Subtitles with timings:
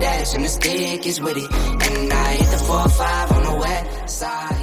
[0.00, 1.50] dash and the stick is with it.
[1.50, 4.54] And I hit the 4-5 on the west side.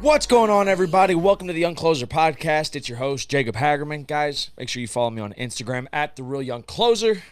[0.00, 1.14] What's going on, everybody?
[1.14, 2.76] Welcome to the Young Closer Podcast.
[2.76, 4.06] It's your host, Jacob Hagerman.
[4.06, 7.22] Guys, make sure you follow me on Instagram at The Real Young Closer.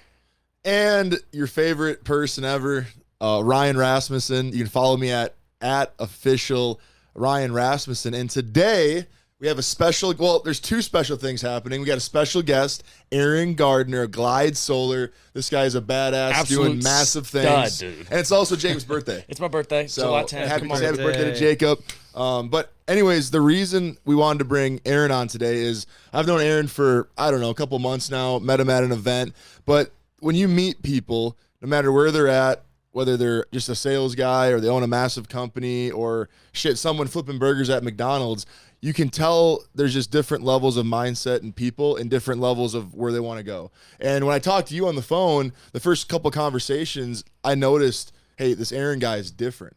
[0.64, 2.88] and your favorite person ever,
[3.20, 4.46] uh, Ryan Rasmussen.
[4.52, 6.80] You can follow me at at official
[7.14, 8.14] Ryan Rasmussen.
[8.14, 9.06] And today
[9.38, 10.14] we have a special.
[10.18, 11.80] Well, there's two special things happening.
[11.80, 12.82] We got a special guest,
[13.12, 15.12] Aaron Gardner of Glide Solar.
[15.34, 17.78] This guy is a badass, Absolute doing massive stud, things.
[17.78, 18.06] dude.
[18.10, 19.24] And it's also Jacob's birthday.
[19.28, 20.46] It's my birthday, So July 10th.
[20.46, 20.80] happy, on.
[20.80, 21.80] happy birthday to Jacob.
[22.14, 26.40] Um, but anyways, the reason we wanted to bring Aaron on today is I've known
[26.40, 28.38] Aaron for I don't know a couple months now.
[28.38, 29.34] Met him at an event,
[29.66, 32.62] but when you meet people, no matter where they're at,
[32.92, 37.06] whether they're just a sales guy or they own a massive company or shit, someone
[37.06, 38.46] flipping burgers at McDonald's,
[38.80, 42.94] you can tell there's just different levels of mindset and people and different levels of
[42.94, 43.70] where they want to go.
[44.00, 48.12] And when I talked to you on the phone, the first couple conversations, I noticed,
[48.36, 49.76] hey, this Aaron guy is different.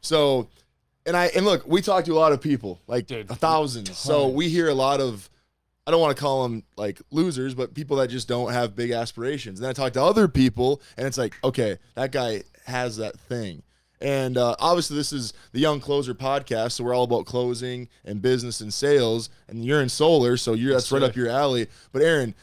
[0.00, 0.48] So,
[1.06, 3.88] and I and look, we talk to a lot of people, like Dude, a thousand.
[3.88, 5.28] So we hear a lot of,
[5.86, 8.90] I don't want to call them like losers, but people that just don't have big
[8.90, 9.58] aspirations.
[9.58, 13.18] And then I talk to other people, and it's like, okay, that guy has that
[13.18, 13.62] thing.
[14.02, 18.20] And uh, obviously, this is the Young Closer podcast, so we're all about closing and
[18.20, 19.30] business and sales.
[19.46, 21.68] And you're in solar, so you're that's right up your alley.
[21.92, 22.34] But Aaron,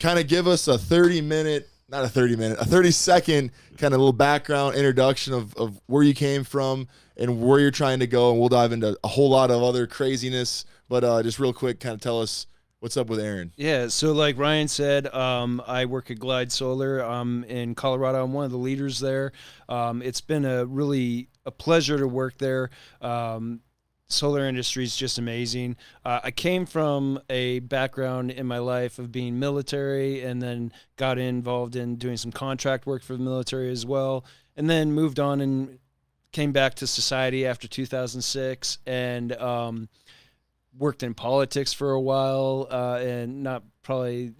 [0.00, 3.94] kind of give us a 30 minute not a 30 minute a 30 second kind
[3.94, 8.08] of little background introduction of, of where you came from and where you're trying to
[8.08, 11.52] go and we'll dive into a whole lot of other craziness but uh, just real
[11.52, 12.46] quick kind of tell us
[12.80, 17.02] what's up with aaron Yeah, so like Ryan said, um, I work at Glide Solar
[17.02, 18.24] um, in Colorado.
[18.24, 19.32] I'm one of the leaders there.
[19.68, 22.70] Um, it's been a really a pleasure to work there.
[23.00, 23.60] Um,
[24.08, 25.76] solar industry is just amazing.
[26.04, 31.18] Uh, I came from a background in my life of being military, and then got
[31.18, 34.24] involved in doing some contract work for the military as well,
[34.56, 35.78] and then moved on and
[36.32, 39.32] came back to society after 2006 and.
[40.78, 44.34] Worked in politics for a while, uh, and not probably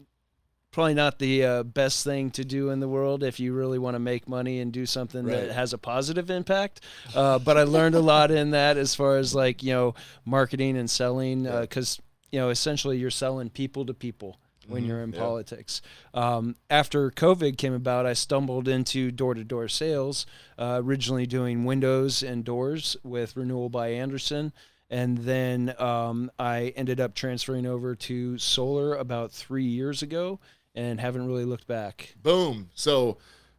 [0.71, 3.95] probably not the uh, best thing to do in the world if you really want
[3.95, 5.47] to make money and do something Right.
[5.47, 6.83] that has a positive impact.
[7.15, 9.95] Uh, but I learned a lot in that as far as like you know
[10.27, 11.99] marketing and selling, because
[12.31, 14.39] you know essentially you're selling people to people.
[14.69, 15.21] When you're in yeah.
[15.21, 15.81] politics.
[16.13, 20.27] Um, after COVID came about, I stumbled into door to door sales,
[20.59, 24.53] uh, originally doing windows and doors with Renewal by Andersen.
[24.89, 30.39] And then um, I ended up transferring over to solar about three years ago
[30.75, 32.15] and haven't really looked back.
[32.23, 33.17] boom so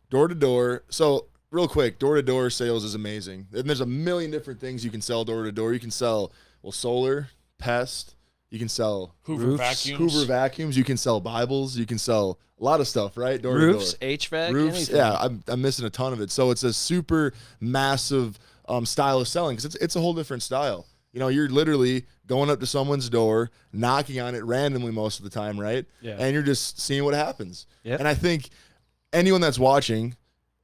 [0.09, 3.85] door to door so real quick door to door sales is amazing and there's a
[3.85, 8.15] million different things you can sell door to door you can sell well solar pest
[8.49, 10.13] you can sell Hoover Roofs, vacuums.
[10.13, 10.77] Hoover vacuums.
[10.77, 11.75] You can sell Bibles.
[11.75, 13.41] You can sell a lot of stuff, right?
[13.41, 14.09] Door to Roofs, door.
[14.09, 14.75] HVAC, roofs.
[14.77, 14.95] anything.
[14.95, 16.31] Yeah, I'm, I'm missing a ton of it.
[16.31, 18.39] So it's a super massive
[18.69, 20.85] um, style of selling because it's it's a whole different style.
[21.17, 25.23] You know, you're literally going up to someone's door, knocking on it randomly most of
[25.23, 25.83] the time, right?
[25.99, 26.15] Yeah.
[26.19, 27.65] And you're just seeing what happens.
[27.85, 27.97] Yep.
[27.97, 28.49] And I think
[29.11, 30.15] anyone that's watching,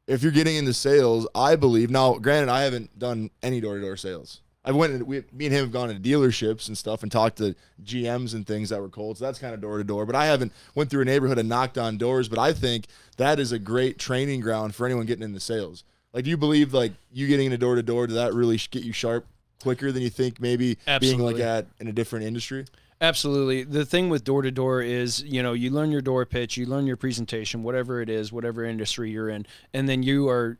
[0.06, 2.20] if you're getting into sales, I believe now.
[2.20, 4.42] Granted, I haven't done any door to door sales.
[4.64, 7.40] I went and we, me and him have gone to dealerships and stuff and talked
[7.40, 9.18] to GMs and things that were cold.
[9.18, 10.06] So that's kind of door to door.
[10.06, 12.30] But I haven't went through a neighborhood and knocked on doors.
[12.30, 12.86] But I think
[13.18, 15.84] that is a great training ground for anyone getting into sales.
[16.14, 18.06] Like, do you believe like you getting into door to door?
[18.06, 19.26] Did that really get you sharp
[19.64, 20.40] quicker than you think?
[20.40, 21.44] Maybe being like Absolutely.
[21.44, 22.66] at in a different industry.
[23.02, 23.64] Absolutely.
[23.64, 26.66] The thing with door to door is, you know, you learn your door pitch, you
[26.66, 30.58] learn your presentation, whatever it is, whatever industry you're in, and then you are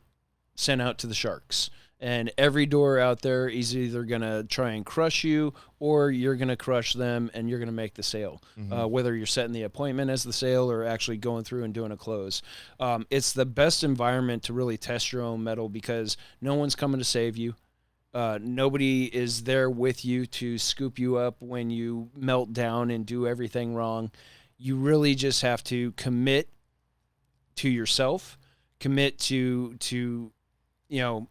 [0.54, 1.70] sent out to the sharks.
[2.00, 6.34] And every door out there is either going to try and crush you or you're
[6.34, 8.42] going to crush them and you're going to make the sale.
[8.70, 11.92] Uh, whether you're setting the appointment as the sale or actually going through and doing
[11.92, 12.42] a close.
[12.78, 16.98] Um, it's the best environment to really test your own mettle because no one's coming
[16.98, 17.54] to save you.
[18.14, 23.04] Uh, nobody is there with you to scoop you up when you melt down and
[23.04, 24.10] do everything wrong.
[24.56, 26.48] You really just have to commit
[27.56, 28.38] to yourself,
[28.78, 30.30] commit to to
[30.88, 31.28] you know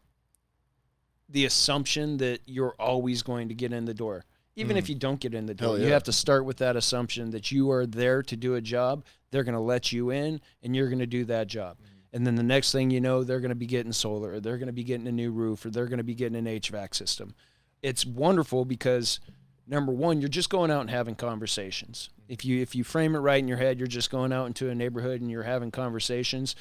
[1.29, 4.25] the assumption that you're always going to get in the door.
[4.55, 6.75] Even if you don't get in the door, Hell you have to start with that
[6.75, 9.03] assumption that you are there to do a job.
[9.31, 11.77] They're going to let you in and you're going to do that job.
[12.13, 14.59] And then the next thing you know, they're going to be getting solar, or they're
[14.59, 16.93] going to be getting a new roof, or they're going to be getting an HVAC
[16.93, 17.33] system.
[17.81, 19.19] It's wonderful because
[19.67, 22.09] number one, you're just going out and having conversations.
[22.27, 24.69] If you if you frame it right in your head, you're just going out into
[24.69, 26.55] a neighborhood and you're having conversations,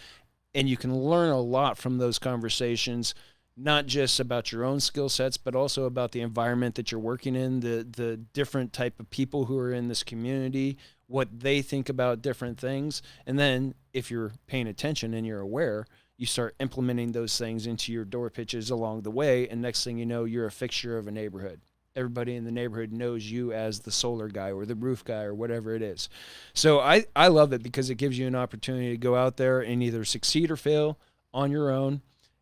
[0.54, 3.14] and you can learn a lot from those conversations.
[3.54, 7.36] Not just about your own skill sets, but also about the environment that you're working
[7.36, 10.78] in, the the different type of people who are in this community,
[11.12, 15.86] what they think about different things, and then if you're paying attention and you're aware,
[16.16, 19.98] you start implementing those things into your door pitches along the way, and next thing
[19.98, 21.60] you know, you're a fixture of a neighborhood.
[21.94, 25.34] Everybody in the neighborhood knows you as the solar guy or the roof guy or
[25.34, 26.08] whatever it is.
[26.54, 29.60] So I, I love it because it gives you an opportunity to go out there
[29.60, 30.98] and either succeed or fail
[31.34, 32.00] on your own.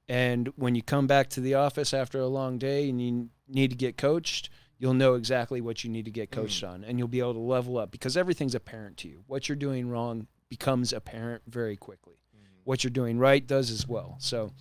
[0.08, 3.70] And when you come back to the office after a long day and you need
[3.70, 4.50] to get coached,
[4.81, 6.71] you'll know exactly what you need to get coached mm.
[6.71, 9.23] on and you'll be able to level up because everything's apparent to you.
[9.27, 12.15] What you're doing wrong becomes apparent very quickly.
[12.35, 12.62] Mm-hmm.
[12.65, 14.17] What you're doing right does as well.
[14.19, 14.53] So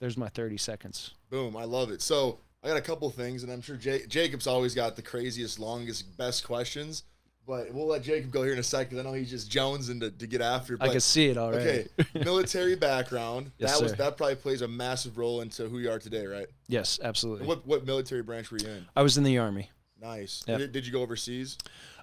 [0.00, 1.14] there's my 30 seconds.
[1.30, 2.02] Boom, I love it.
[2.02, 5.58] So I got a couple things, and I'm sure Ja- Jacob's always got the craziest,
[5.58, 7.04] longest, best questions.
[7.48, 8.98] But we'll let Jacob go here in a second.
[8.98, 10.74] 'cause I know he's just jonesing to, to get after.
[10.74, 11.88] it, I can see it already.
[11.98, 13.52] okay, military background.
[13.56, 13.96] Yes, that was sir.
[13.96, 16.46] that probably plays a massive role into who you are today, right?
[16.68, 17.46] Yes, absolutely.
[17.46, 18.86] What what military branch were you in?
[18.94, 19.70] I was in the army.
[19.98, 20.44] Nice.
[20.46, 20.58] Yep.
[20.58, 21.56] Did, did you go overseas?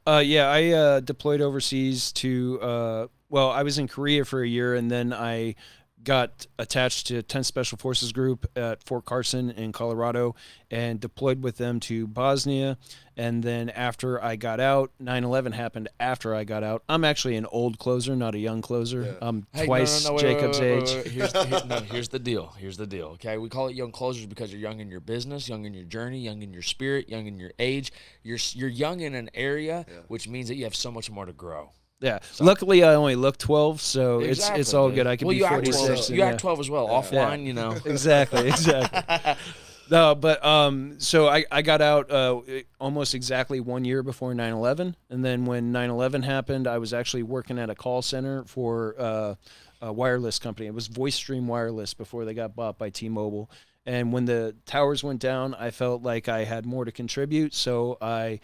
[0.07, 2.59] Uh, yeah, I uh, deployed overseas to.
[2.61, 5.55] Uh, well, I was in Korea for a year, and then I
[6.05, 10.35] got attached to 10th Special Forces Group at Fort Carson in Colorado,
[10.71, 12.77] and deployed with them to Bosnia.
[13.17, 15.89] And then after I got out, 9/11 happened.
[15.99, 19.03] After I got out, I'm actually an old closer, not a young closer.
[19.03, 19.27] Yeah.
[19.27, 21.11] I'm Hey, no, no, twice no, wait, wait, Jacob's wait, wait, age.
[21.11, 22.53] Here's, here- here's the deal.
[22.57, 23.07] Here's the deal.
[23.15, 25.85] Okay, we call it young closers because you're young in your business, young in your
[25.85, 27.91] journey, young in your spirit, young in your age.
[28.23, 31.33] You're you're young in an area, which means that you have so much more to
[31.33, 31.71] grow.
[32.01, 32.19] Yeah.
[32.39, 35.07] Luckily, I only look 12, so it's it's all good.
[35.07, 35.77] I can well, be you act 46.
[35.77, 35.99] 12.
[35.99, 36.29] and You yeah.
[36.29, 36.87] act 12 as well.
[36.89, 37.71] Offline, you know.
[37.85, 39.35] exactly, exactly.
[39.89, 42.41] no, but um, so I, I got out uh,
[42.79, 47.57] almost exactly one year before 9/11, and then when 9/11 happened, I was actually working
[47.57, 49.35] at a call center for uh,
[49.81, 50.67] a wireless company.
[50.67, 53.49] It was VoiceStream Wireless before they got bought by T-Mobile.
[53.85, 57.97] And when the towers went down, I felt like I had more to contribute, so
[58.01, 58.39] I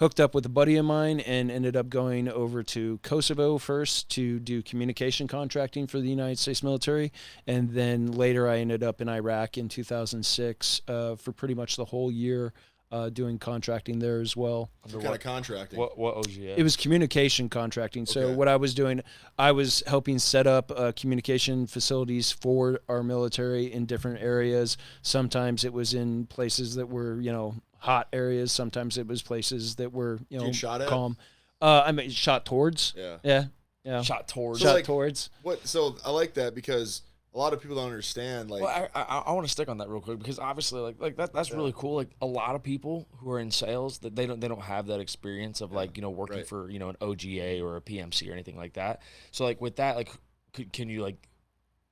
[0.00, 4.08] hooked up with a buddy of mine and ended up going over to Kosovo first
[4.10, 7.12] to do communication contracting for the United States military.
[7.46, 11.84] And then later I ended up in Iraq in 2006 uh, for pretty much the
[11.84, 12.52] whole year
[12.90, 14.70] uh, doing contracting there as well.
[14.90, 15.78] What kind of contracting?
[15.78, 16.56] What what OGA?
[16.58, 18.06] It was communication contracting.
[18.06, 18.34] So Okay.
[18.36, 19.00] what I was doing,
[19.38, 24.76] I was helping set up uh, communication facilities for our military in different areas.
[25.02, 27.54] Sometimes it was in places that were, you know,
[27.84, 28.50] hot areas.
[28.50, 30.88] Sometimes it was places that were, you know, get shot at?
[30.88, 31.16] calm.
[31.60, 32.94] Uh, I mean, shot towards.
[32.96, 33.18] Yeah.
[33.22, 33.44] Yeah.
[33.84, 34.02] Yeah.
[34.02, 34.60] shot towards.
[34.60, 35.30] So, shot like- towards.
[35.42, 35.66] What?
[35.66, 37.02] So I like that because
[37.34, 38.50] a lot of people don't understand.
[38.50, 40.96] Like, Well, I, I, I want to stick on that real quick because obviously, like,
[40.98, 41.96] like that, that's really cool.
[41.96, 44.86] Like a lot of people who are in sales that they don't, they don't have
[44.86, 46.46] that experience of like you know working right.
[46.46, 49.02] for you know an OGA or a PMC or anything like that.
[49.30, 50.10] So like with that, like,
[50.54, 51.28] could, can you like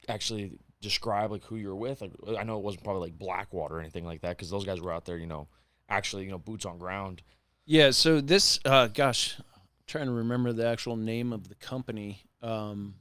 [0.09, 2.01] actually describe like who you're with?
[2.01, 4.81] Like, I know it wasn't probably like Blackwater or anything like that because those guys
[4.81, 5.49] were out there, you know,
[5.93, 7.23] actually you know boots on ground.
[7.65, 7.91] Yeah.
[7.91, 9.45] So this, uh, gosh, I'm
[9.87, 12.25] trying to remember the actual name of the company.
[12.43, 12.95] Um,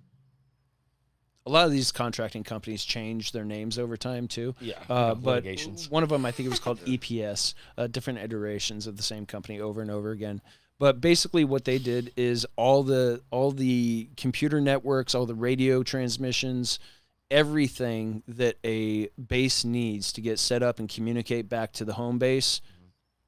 [1.46, 4.54] a lot of these contracting companies change their names over time too.
[4.62, 5.44] Yeah, Uh, but
[5.90, 9.26] one of them, I think it was called EPS, uh, different iterations of the same
[9.26, 10.42] company over and over again.
[10.78, 15.82] But basically, what they did is all the all the computer networks, all the radio
[15.84, 16.80] transmissions,
[17.32, 22.20] everything that a base needs to get set up and communicate back to the home
[22.20, 22.62] base,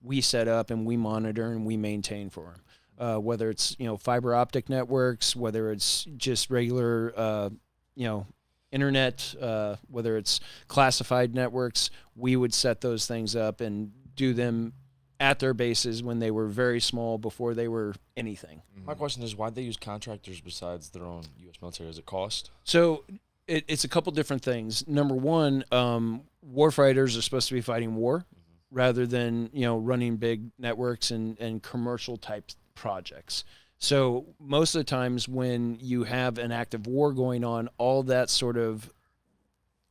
[0.04, 2.62] we set up and we monitor and we maintain for them.
[3.00, 7.50] Uh, whether it's you know fiber optic networks, whether it's just regular uh,
[7.96, 8.28] you know
[8.72, 14.74] internet, uh, whether it's classified networks, we would set those things up and do them
[15.20, 18.62] at their bases when they were very small before they were anything.
[18.86, 21.56] My question is, why'd they use contractors besides their own U.S.
[21.62, 21.90] military?
[21.90, 22.52] Is it cost?
[22.64, 23.06] So
[23.48, 24.86] it, it's a couple different things.
[24.88, 28.26] Number one, um, warfighters are supposed to be fighting war
[28.74, 33.46] rather than you know running big networks and, and commercial type projects.
[33.78, 38.30] So most of the times when you have an active war going on, all that
[38.30, 38.92] sort of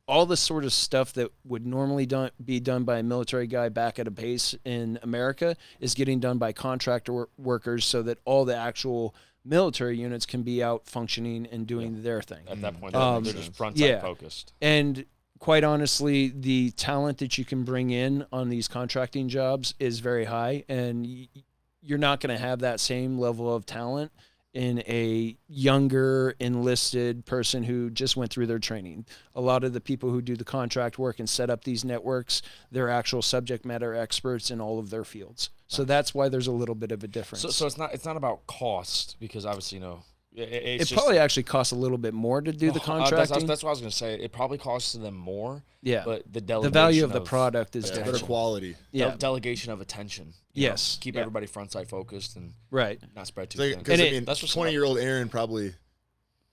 [0.07, 3.69] all the sort of stuff that would normally done, be done by a military guy
[3.69, 8.17] back at a base in America is getting done by contractor wor- workers so that
[8.25, 12.43] all the actual military units can be out functioning and doing their thing.
[12.49, 14.01] At that point, Um, they're just front side yeah.
[14.01, 14.53] focused.
[14.61, 15.05] And
[15.39, 20.25] quite honestly, the talent that you can bring in on these contracting jobs is very
[20.25, 21.05] high, and
[21.81, 24.11] you're not going to have that same level of talent
[24.53, 29.05] in a younger enlisted person who just went through their training.
[29.33, 32.43] A lot of the people who do the contract work and set up these networks,
[32.71, 35.49] they're actual subject matter experts in all of their fields.
[35.67, 37.41] So that's why there's a little bit of a difference.
[37.41, 40.03] So, so it's not it's not about cost because obviously you know
[40.35, 42.79] it, it- it's it just, probably actually costs a little bit more to do the
[42.79, 43.17] Uh, contracting.
[43.17, 44.15] that's, that's, that's what I was gonna say.
[44.15, 45.63] It probably costs them more.
[45.81, 46.71] yeah, But the delegation.
[46.73, 48.75] The value of the product is better quality.
[48.91, 49.07] yeah.
[49.09, 50.33] Yeah, delegation of attention.
[50.53, 50.97] you know, Yes.
[51.01, 51.21] keep Yeah.
[51.21, 52.99] everybody front side focused and right.
[53.15, 53.93] not spread too Because thin.
[53.93, 55.73] And I it- mean, that's what's twenty year old Aaron probably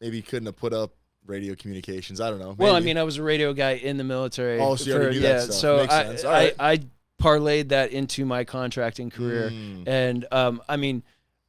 [0.00, 0.92] maybe couldn't have put up
[1.26, 2.20] radio communications.
[2.20, 2.54] I don't know.
[2.58, 4.58] Well, I mean, I was a radio guy in the military.
[4.58, 5.54] Oh, so you for- knew that yeah, stuff.
[5.56, 6.24] so Makes I, sense.
[6.24, 6.54] All I, right.
[6.58, 6.80] I
[7.22, 9.86] parlayed that into my contracting career, Mm.
[9.86, 11.02] and um, I mean,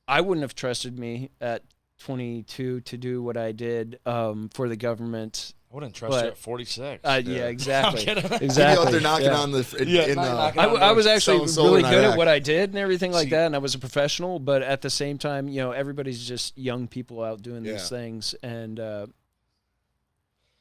[0.07, 1.63] I wouldn't have trusted me at
[2.05, 5.53] 22 to do what I did um, for the government.
[5.71, 6.99] I wouldn't trust But- you at 46.
[7.03, 7.35] Uh, Yeah.
[7.37, 7.45] yeah.
[7.47, 8.03] exactly.
[8.03, 8.23] kidding.
[8.23, 8.85] He'd be exactly.
[8.85, 9.39] out there knocking yeah.
[9.39, 12.03] on the in, Yeah, in, not uh, I, on w- I was actually really good
[12.03, 14.39] at what I did and everything like See- that, and I was a professional.
[14.39, 18.35] But at the same time, you know, everybody's just young people out doing these things.
[18.43, 19.07] And uh,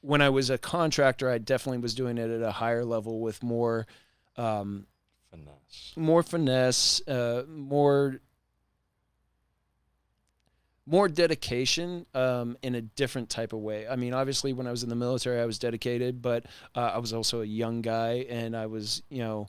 [0.02, 3.42] when I was a contractor, I definitely was doing it at a higher level with
[3.42, 3.87] more,
[4.37, 4.87] um,
[5.30, 5.92] Finesse.
[5.97, 8.20] more finesse, uh, more.
[10.90, 13.87] More dedication um, in a different type of way.
[13.87, 16.99] I mean, obviously, when I was in the military, I was dedicated, but uh, I
[16.99, 19.47] was also a young guy, and I was, you know,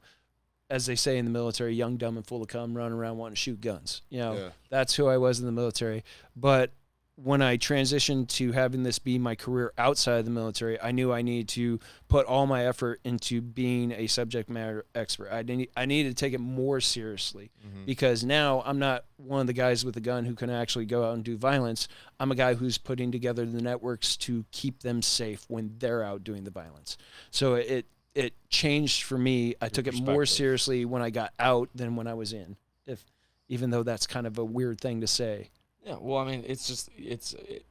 [0.70, 3.34] as they say in the military, young, dumb, and full of cum, running around wanting
[3.34, 4.04] to shoot guns.
[4.10, 4.50] You know, Yeah.
[4.70, 6.04] that's who I was in the military.
[6.36, 6.72] But
[7.16, 11.12] when I transitioned to having this be my career outside of the military, I knew
[11.14, 15.30] I needed to put all my effort into being a subject matter expert.
[15.32, 17.86] I need, I needed to take it more seriously Mm-hmm.
[17.86, 21.04] because now I'm not one of the guys with a gun who can actually go
[21.04, 21.88] out and do violence.
[22.20, 26.24] I'm a guy who's putting together the networks to keep them safe when they're out
[26.24, 26.98] doing the violence.
[27.30, 29.56] So it it changed for me.
[29.62, 32.56] I took it more seriously when I got out than when I was in.
[32.88, 33.04] If
[33.48, 35.50] even though that's kind of a weird thing to say.
[35.84, 37.66] Yeah, well, I mean, it's just it's it,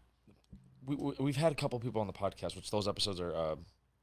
[0.84, 3.56] we we- we've had a couple people on the podcast, which those episodes are uh,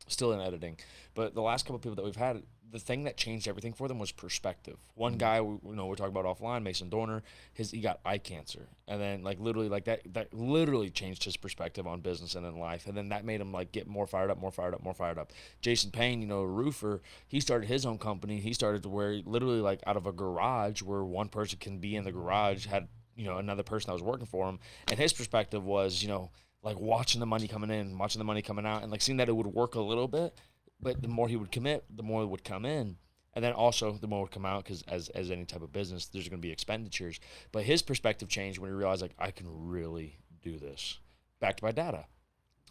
[0.07, 0.77] still in editing.
[1.13, 3.97] But the last couple people that we've had, the thing that changed everything for them
[3.99, 4.77] was perspective.
[4.95, 7.23] One guy, we, you know, we're talking about offline, Mason Dorner,
[7.53, 11.35] his he got eye cancer, and then like literally like that that literally changed his
[11.35, 14.31] perspective on business and in life, and then that made him like get more fired
[14.31, 15.33] up, more fired up, more fired up.
[15.59, 18.39] Jason Payne, you know, a roofer, he started his own company.
[18.39, 21.95] He started to where literally like out of a garage where one person can be
[21.97, 22.87] in the garage had
[23.17, 24.59] you know another person that was working for him.
[24.89, 26.31] And his perspective was you know
[26.63, 29.29] like watching the money coming in watching the money coming out and like seeing that
[29.29, 30.37] it would work a little bit
[30.79, 32.97] but the more he would commit the more it would come in.
[33.33, 36.07] And then also the more would come out because as, as any type of business
[36.07, 37.19] there's going to be expenditures.
[37.51, 40.99] But his perspective changed when he realized like i can really do this.
[41.39, 42.05] Backed by data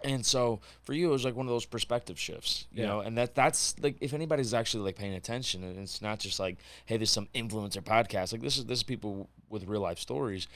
[0.05, 2.89] and so for you, it was like one of those perspective shifts, you Yeah.
[2.89, 6.39] know, and that that's like if anybody's actually like paying attention, and it's not just
[6.39, 8.33] like, hey, there's some influencer podcast.
[8.33, 10.47] Like this is this is people with real life stories.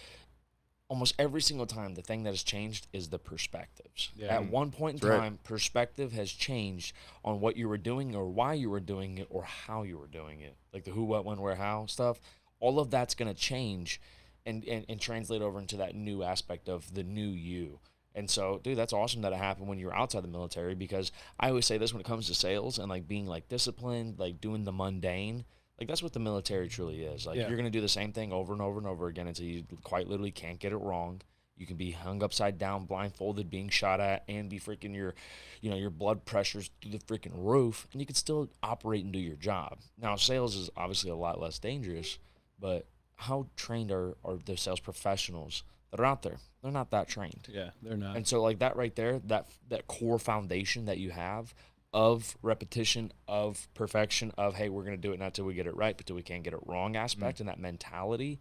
[0.89, 4.11] Almost every single time, the thing that has changed is the perspectives.
[4.17, 4.35] Yeah.
[4.35, 5.19] At one point in right.
[5.19, 9.29] time, perspective has changed on what you were doing, or why you were doing it,
[9.31, 10.57] or how you were doing it.
[10.75, 12.21] Like the who, what, when, where, how stuff.
[12.59, 14.01] All of that's going to change,
[14.45, 17.79] and, and and translate over into that new aspect of the new you.
[18.15, 21.13] And so, dude, that's awesome that it happened when you were outside the military because
[21.39, 24.41] I always say this when it comes to sales and like being like disciplined, like
[24.41, 25.45] doing the mundane.
[25.79, 27.25] Like that's what the military truly is.
[27.27, 27.49] Like Yeah.
[27.49, 30.09] you're gonna do the same thing over and over and over again until you quite
[30.09, 31.23] literally can't get it wrong.
[31.57, 35.15] You can be hung upside down, blindfolded, being shot at, and be freaking your,
[35.61, 39.13] you know, your blood pressure's through the freaking roof, and you can still operate and
[39.13, 39.79] do your job.
[39.99, 42.19] Now, sales is obviously a lot less dangerous,
[42.59, 42.87] but
[43.17, 46.39] how trained are, are the sales professionals that are out there?
[46.63, 47.49] They're not that trained.
[47.49, 48.17] Yeah, they're not.
[48.17, 51.55] And so like that right there, that that core foundation that you have
[51.93, 55.77] of repetition, of perfection, of hey, we're gonna do it not till we get it
[55.77, 57.49] right, but till we can't get it wrong aspect mm-hmm.
[57.49, 58.41] and that mentality,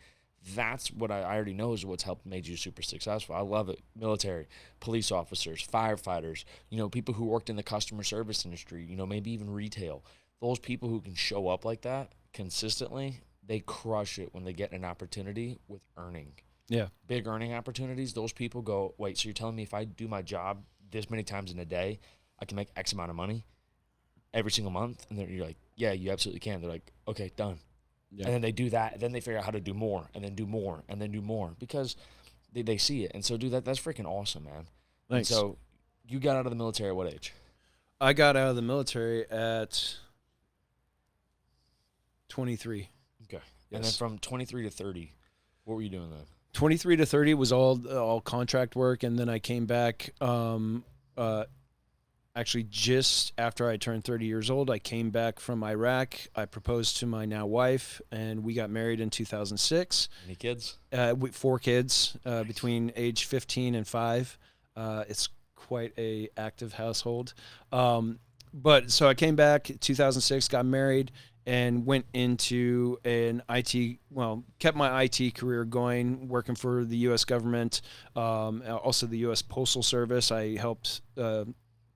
[0.55, 3.35] that's what I, I already know is what's helped made you super successful.
[3.35, 3.79] I love it.
[3.95, 4.47] Military,
[4.79, 9.05] police officers, firefighters, you know, people who worked in the customer service industry, you know,
[9.05, 10.03] maybe even retail.
[10.41, 14.71] Those people who can show up like that consistently, they crush it when they get
[14.71, 16.33] an opportunity with earning
[16.69, 20.07] yeah, big earning opportunities, those people go, wait, so you're telling me if I do
[20.07, 21.99] my job this many times in a day,
[22.39, 23.43] I can make X amount of money
[24.33, 25.05] every single month?
[25.09, 26.61] And then you're like, yeah, you absolutely can.
[26.61, 27.57] They're like, okay, done.
[28.11, 28.25] Yeah.
[28.25, 28.93] And then they do that.
[28.93, 31.11] And then they figure out how to do more and then do more and then
[31.11, 31.95] do more because
[32.53, 33.11] they, they see it.
[33.13, 34.67] And so, dude, that, that's freaking awesome, man.
[35.09, 35.57] And so
[36.07, 37.33] you got out of the military at what age?
[38.01, 39.95] I got out of the military at
[42.29, 42.89] 23.
[43.23, 43.43] Okay.
[43.71, 45.13] And then from 23 to 30,
[45.65, 46.25] what were you doing then?
[46.59, 50.83] 23 to 30 was all all contract work and then I came back um
[51.17, 51.45] uh
[52.35, 56.15] actually just after I turned 30 years old I came back from Iraq.
[56.35, 60.77] I proposed to my now wife and we got married in 2006 Any kids?
[60.91, 64.37] uh with four kids uh, between age 15 and 5
[64.75, 67.33] uh it's quite a active household.
[67.71, 68.19] Um
[68.53, 71.11] but so I came back 2006 got married
[71.45, 77.25] and went into an IT, well, kept my IT career going, working for the U.S.
[77.25, 77.81] government,
[78.15, 79.41] um, also the U.S.
[79.41, 80.31] Postal Service.
[80.31, 81.45] I helped uh,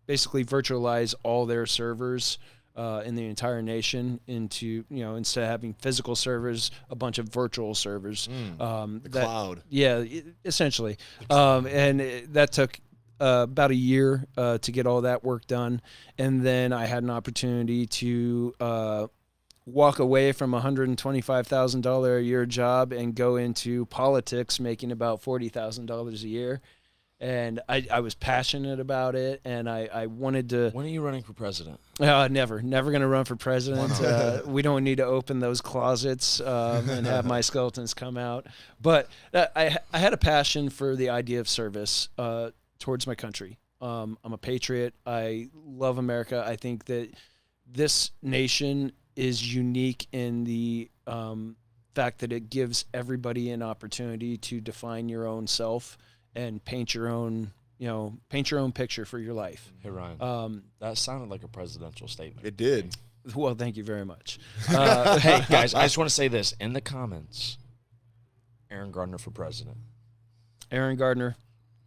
[0.07, 2.39] basically virtualize all their servers
[2.75, 7.19] uh, in the entire nation into, you know, instead of having physical servers, a bunch
[7.19, 8.27] of virtual servers.
[8.59, 9.61] Um, the that- cloud.
[9.69, 10.03] yeah,
[10.43, 10.97] essentially.
[11.29, 12.79] Um, and it, that took
[13.21, 15.81] uh, about a year uh, to get all that work done,
[16.17, 19.07] and then I had an opportunity to uh,
[19.65, 23.85] walk away from a hundred and twenty-five thousand dollar a year job and go into
[23.87, 26.61] politics, making about forty thousand dollars a year.
[27.19, 30.71] And I, I was passionate about it, and I, I wanted to.
[30.71, 31.79] When are you running for president?
[31.97, 34.01] Uh, never, never going to run for president.
[34.01, 38.47] Uh, we don't need to open those closets um, and have my skeletons come out.
[38.81, 43.15] But uh, I, I had a passion for the idea of service uh, towards my
[43.15, 43.57] country.
[43.79, 44.93] Um, I'm a patriot.
[45.05, 46.43] I love America.
[46.45, 47.09] I think that
[47.65, 51.55] this nation is unique in the um,
[51.95, 55.97] fact that it gives everybody an opportunity to define your own self
[56.35, 59.71] and paint your own, you know, paint your own picture for your life.
[59.81, 62.45] Hey Ryan, Um, that sounded like a presidential statement.
[62.47, 62.95] It did.
[63.35, 64.39] well, thank you very much.
[64.69, 67.57] Uh, hey guys, I just want to say this in the comments.
[68.71, 69.77] Aaron Gardner for president.
[70.71, 71.35] Aaron Gardner,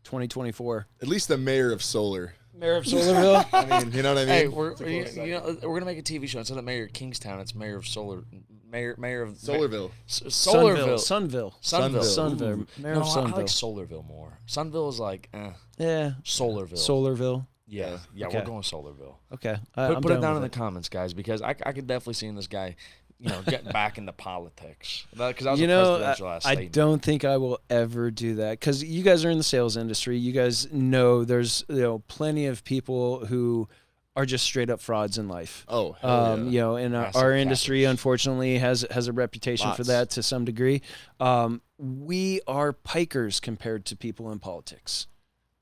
[0.04, 2.34] 2024, At least the mayor of Solar.
[2.58, 3.44] Mayor of Solarville.
[3.52, 4.28] I mean, you know what I mean?
[4.34, 6.58] Hey, we're It's a you, close you know, we're gonna make a TV show instead
[6.58, 7.40] of mayor of Kingstown.
[7.40, 8.24] It's mayor of Solar,
[8.70, 9.90] mayor mayor of Solarville.
[10.08, 10.94] S- Solarville.
[10.98, 12.00] Sunville, Sunville.
[12.02, 12.66] Sunville, Ooh.
[12.82, 14.38] mayor no, of I- I like Solarville more.
[14.48, 15.50] Sunville is like, eh.
[15.78, 16.72] Yeah, Solarville.
[16.74, 17.46] Solarville.
[17.68, 18.38] yeah, yeah, Okay.
[18.38, 19.14] we're going Solarville.
[19.32, 21.50] Okay, I, Put, I'm put it down down in with the comments, guys, because I,
[21.50, 22.76] I could definitely see in this guy,
[23.18, 25.06] you know, getting back into politics.
[25.12, 28.10] Because that was you a know, presidential I, last I don't think I will ever
[28.10, 30.18] do that because you guys are in the sales industry.
[30.18, 33.68] You guys know there's you know plenty of people who
[34.14, 35.64] are just straight up frauds in life.
[35.68, 36.50] Oh, hell Um, yeah.
[36.50, 40.44] You know, and our, our industry unfortunately has has a reputation for that to some
[40.44, 40.82] degree.
[41.20, 45.06] Um, we are pikers compared to people in politics.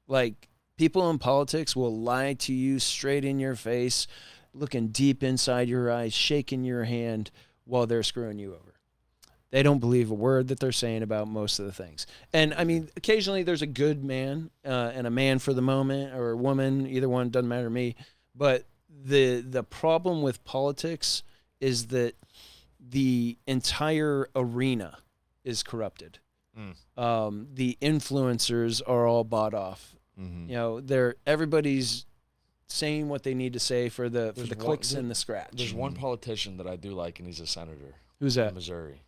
[0.07, 4.07] Like people in politics will lie to you straight in your face,
[4.55, 7.31] looking deep inside your eyes, shaking your hand
[7.65, 8.75] while they're screwing you over.
[9.51, 12.07] They don't believe a word that they're saying about most of the things.
[12.33, 16.15] And I mean, occasionally there's a good man uh, and a man for the moment
[16.15, 17.95] or a woman, either one doesn't matter to me.
[18.35, 18.65] But
[19.05, 21.23] the the problem with politics
[21.61, 22.15] is that
[22.81, 24.99] the entire arena
[25.45, 26.19] is corrupted.
[26.59, 27.01] Mm.
[27.03, 29.95] Um, the influencers are all bought off.
[30.21, 30.49] Mhm.
[30.49, 32.07] You know, they're everybody's
[32.67, 35.11] saying what they need to say for the for There's the one- clicks there- and
[35.11, 35.51] the scratch.
[35.53, 38.55] There's one politician that I do like, and he's a senator Who's in that?
[38.55, 39.03] Missouri.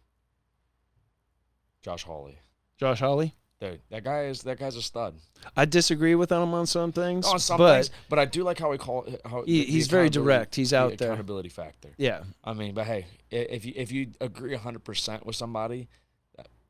[1.82, 2.38] Josh Hawley.
[2.78, 3.34] Josh Hawley.
[3.58, 5.14] Dude, that guy is that guy's a stud.
[5.56, 8.58] I disagree with him on some things, On some but things, but I do like
[8.58, 10.54] how he call how He- he's very accountability- direct.
[10.56, 11.08] He's the out there.
[11.12, 11.94] Accountability factor.
[11.96, 15.88] yeah, I mean, but hey, i- if you if you agree 100 percent with somebody,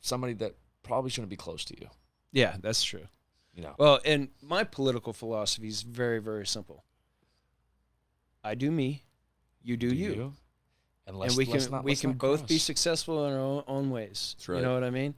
[0.01, 1.89] somebody that probably shouldn't be close to you,
[2.31, 3.09] yeah, that's true.
[3.57, 3.75] You know.
[3.79, 6.85] Well, and my political philosophy is very, very simple.
[8.45, 9.03] I do me,
[9.63, 10.35] you do, you.
[11.09, 13.65] And, let's, and we let's can not, we can both be successful in our own,
[13.67, 14.35] own ways.
[14.39, 14.59] That's right.
[14.59, 15.15] You know what I mean?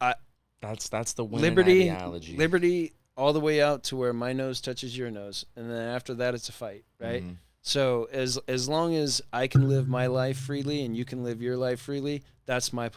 [0.00, 0.14] I,
[0.60, 2.36] That's that's the liberty, ideology.
[2.36, 6.14] liberty, all the way out to where my nose touches your nose, and then after
[6.14, 7.22] that, it's a fight, right?
[7.22, 7.36] Mhm.
[7.62, 11.42] So as as long as I can live my life freely and you can live
[11.42, 12.90] your life freely, that's my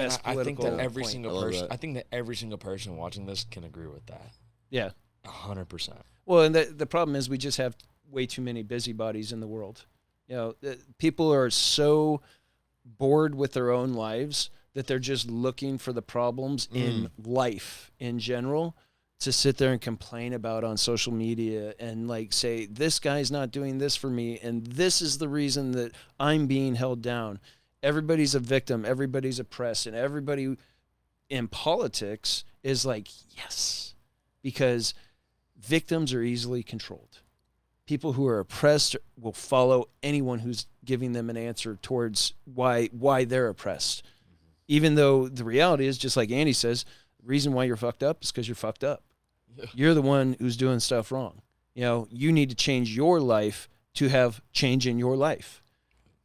[0.00, 1.12] po- And best I, I think political that every point.
[1.12, 1.72] single love person, that.
[1.72, 4.32] I think that every single person watching this can agree with that.
[4.70, 4.90] yeah.
[5.24, 6.00] hundred percent.
[6.26, 7.76] Well, and the the problem is we just have
[8.10, 9.84] way too many busybodies in the world.
[10.28, 12.22] You know, the- people are so
[12.84, 16.76] bored with their own lives that they're just looking for the problems mm.
[16.76, 18.76] in life in general
[19.18, 23.50] to sit there and complain about on social media and like say this guy's not
[23.50, 27.38] doing this for me and this is the reason that I'm being held down.
[27.82, 30.56] Everybody's a victim, everybody's oppressed and everybody
[31.28, 33.94] in politics is like yes
[34.42, 34.94] because
[35.58, 37.20] victims are easily controlled.
[37.86, 43.24] People who are oppressed will follow anyone who's giving them an answer towards why why
[43.24, 44.04] they're oppressed.
[44.04, 44.44] Mm-hmm.
[44.68, 46.84] Even though the reality is just like Andy says,
[47.20, 49.02] the reason why you're fucked up is because you're fucked up.
[49.74, 51.42] You're the one who's doing stuff wrong.
[51.74, 55.60] You know, you need to change your life to have change in your life.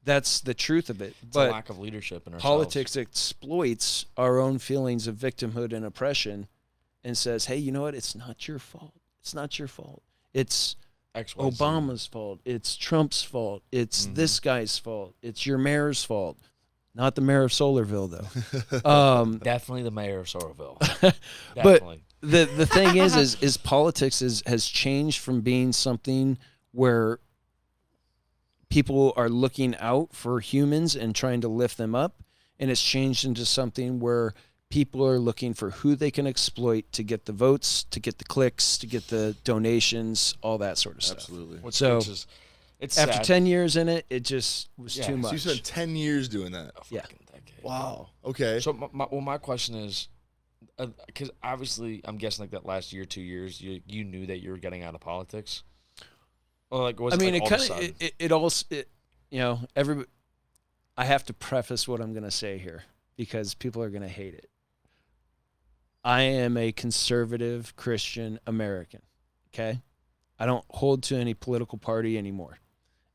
[0.05, 1.15] That's the truth of it.
[1.23, 2.43] It's but lack of leadership in ourselves.
[2.43, 6.47] politics exploits our own feelings of victimhood and oppression
[7.03, 7.95] and says, hey, you know what?
[7.95, 8.93] It's not your fault.
[9.21, 10.01] It's not your fault.
[10.33, 10.75] It's.
[11.15, 12.41] Obama's fault.
[12.45, 13.63] It's Trump's fault.
[13.71, 14.15] It's Mhm.
[14.15, 15.15] this guy's fault.
[15.21, 16.37] It's your mayor's fault.
[16.93, 18.09] Not the mayor of Solarville,
[18.81, 18.89] though.
[18.89, 20.77] um, Definitely the mayor of Solarville.
[21.63, 21.81] but
[22.21, 26.37] the the thing is, is is politics is has changed from being something
[26.71, 27.19] where
[28.69, 32.23] people are looking out for humans and trying to lift them up,
[32.59, 34.33] and it's changed into something where
[34.69, 38.23] people are looking for who they can exploit to get the votes, to get the
[38.25, 41.17] clicks, to get the donations, all that sort of stuff.
[41.17, 41.59] Absolutely.
[41.59, 42.27] Which, so, which is,
[42.79, 43.23] it's After sad.
[43.23, 45.31] ten years in it, it just was Yeah, too so So much.
[45.33, 46.71] you spent 10 years doing that.
[46.75, 47.01] A Yeah.
[47.31, 47.63] decade.
[47.63, 48.09] Wow.
[48.25, 48.59] Okay.
[48.59, 50.09] So my, my, well, my question is,
[50.77, 54.39] uh, because obviously I'm guessing like that last year, two years, you you knew that
[54.41, 55.63] you were getting out of politics.
[56.69, 58.89] Or like was I mean, like, it kind of it, it, it all it,
[59.29, 60.05] you know every.
[60.97, 62.83] I have to preface what I'm going to say here
[63.17, 64.49] because people are going to hate it.
[66.03, 69.01] I am a conservative Christian American.
[69.53, 69.79] Okay,
[70.39, 72.59] I don't hold to any political party anymore,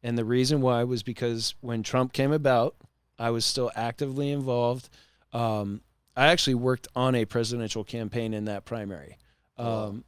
[0.03, 2.77] and the reason why was because when Trump came about,
[3.19, 4.89] I was still actively involved.
[5.33, 5.83] Um,
[6.17, 9.19] I actually worked on a presidential campaign in that primary.
[9.59, 9.89] Wow.
[9.89, 10.05] Um,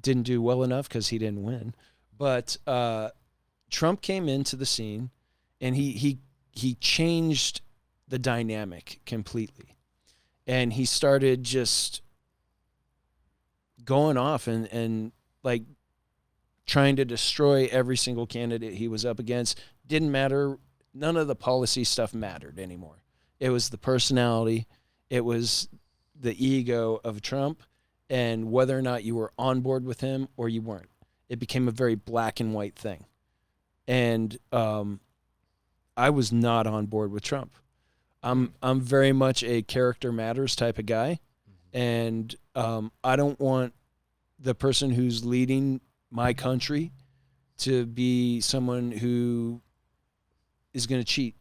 [0.00, 1.74] didn't do well enough because he didn't win,
[2.16, 3.10] but uh,
[3.70, 5.10] Trump came into the scene,
[5.60, 6.18] and he he
[6.52, 7.60] he changed
[8.08, 9.76] the dynamic completely,
[10.46, 12.02] and he started just
[13.84, 15.62] going off and and like
[16.66, 19.60] trying to destroy every single candidate he was up against.
[19.86, 20.58] Didn't matter.
[20.94, 23.02] None of the policy stuff mattered anymore.
[23.40, 24.66] It was the personality.
[25.10, 25.68] It was
[26.18, 27.62] the ego of Trump
[28.08, 30.88] and whether or not you were on board with him or you weren't.
[31.28, 33.06] It became a very black and white thing.
[33.86, 35.00] And um,
[35.96, 37.52] I was not on board with Trump.
[38.22, 41.20] I'm I'm very much a character matters type of guy,
[41.74, 43.74] and um, I don't want
[44.38, 46.92] the person who's leading my country
[47.58, 49.60] to be someone who
[50.72, 51.36] is going to cheat,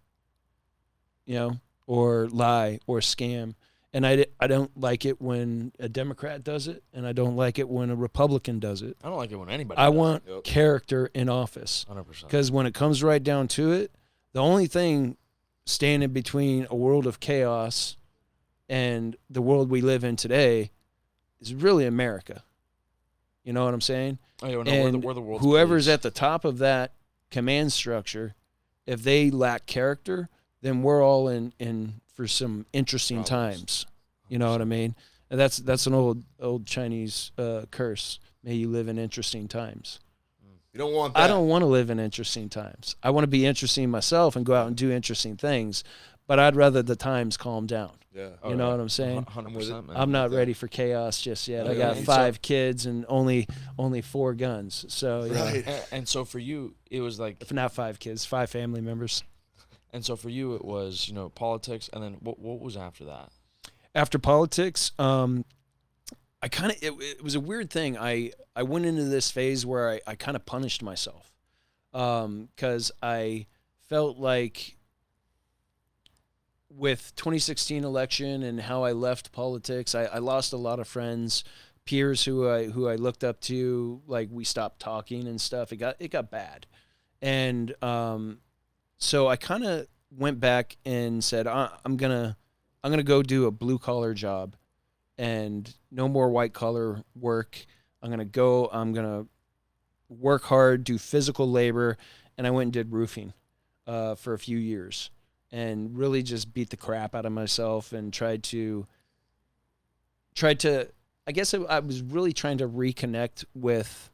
[1.26, 3.56] you know, or lie or scam.
[3.96, 7.60] And I, I don't like it when a Democrat does it, and I don't like
[7.60, 8.98] it when a Republican does it.
[9.04, 9.78] I don't like it when anybody.
[9.78, 9.98] I does it.
[9.98, 10.44] want Yep.
[10.44, 11.86] character in office.
[11.88, 12.22] 100%.
[12.24, 13.92] Because when it comes right down to it,
[14.34, 15.16] the only thing
[15.68, 17.96] standing between a world of chaos
[18.68, 20.72] and the world we live in today
[21.40, 22.44] is really America.
[23.44, 24.18] You know what I'm saying?
[24.42, 25.94] Oh, yeah, no, we're the, and we're the whoever's police.
[25.94, 26.94] at the top of that
[27.30, 28.34] command structure,
[28.88, 30.30] if they lack character,
[30.62, 33.58] then we're all in, in for some interesting Problems.
[33.60, 33.86] times.
[34.30, 34.96] You know what I mean?
[35.30, 38.20] And that's that's an old old Chinese uh, curse.
[38.44, 40.00] May you live in interesting times.
[40.74, 41.22] You don't want that.
[41.24, 42.96] I don't want to live in interesting times.
[43.04, 45.84] I want to be interesting myself and go out and do interesting things,
[46.26, 47.92] but I'd rather the times calm down.
[48.12, 48.30] Yeah.
[48.48, 48.72] You know yeah.
[48.72, 49.24] what I'm saying?
[49.26, 49.96] 100%, man.
[49.98, 50.38] I'm not Yeah.
[50.38, 51.68] ready for chaos just yet.
[51.68, 53.48] I got and five kids and only
[53.78, 54.86] only four guns.
[54.90, 55.68] So yeah, Right.
[55.68, 59.24] And, and so for you, it was like, if not five kids, five family members.
[59.94, 63.06] And so for you, it was you know politics, and then what what was after
[63.06, 63.32] that?
[63.96, 65.46] After politics, um,
[66.42, 67.98] I kind of it, it was a weird thing.
[67.98, 71.32] I I went into this phase where I, I kind of punished myself
[71.92, 73.46] because I
[73.88, 74.78] felt like
[76.76, 81.44] with 2016 election and how I left politics, I, I lost a lot of friends,
[81.86, 84.02] peers who I who I looked up to.
[84.08, 85.72] Like we stopped talking and stuff.
[85.72, 86.66] It got it got bad,
[87.22, 88.40] and um,
[89.04, 89.88] so I kind of
[90.18, 92.38] went back and said I'm gonna
[92.84, 94.56] I'm gonna go do a blue collar job,
[95.18, 97.66] and no more white collar work.
[98.02, 98.70] I'm gonna go.
[98.72, 99.26] I'm gonna
[100.10, 101.98] work hard, do physical labor,
[102.38, 103.34] and I went and did roofing
[103.88, 105.10] uh, for a few years,
[105.52, 108.88] and really just beat the crap out of myself and tried to
[110.34, 110.88] tried to.
[111.28, 114.10] I guess I, I was really trying to reconnect with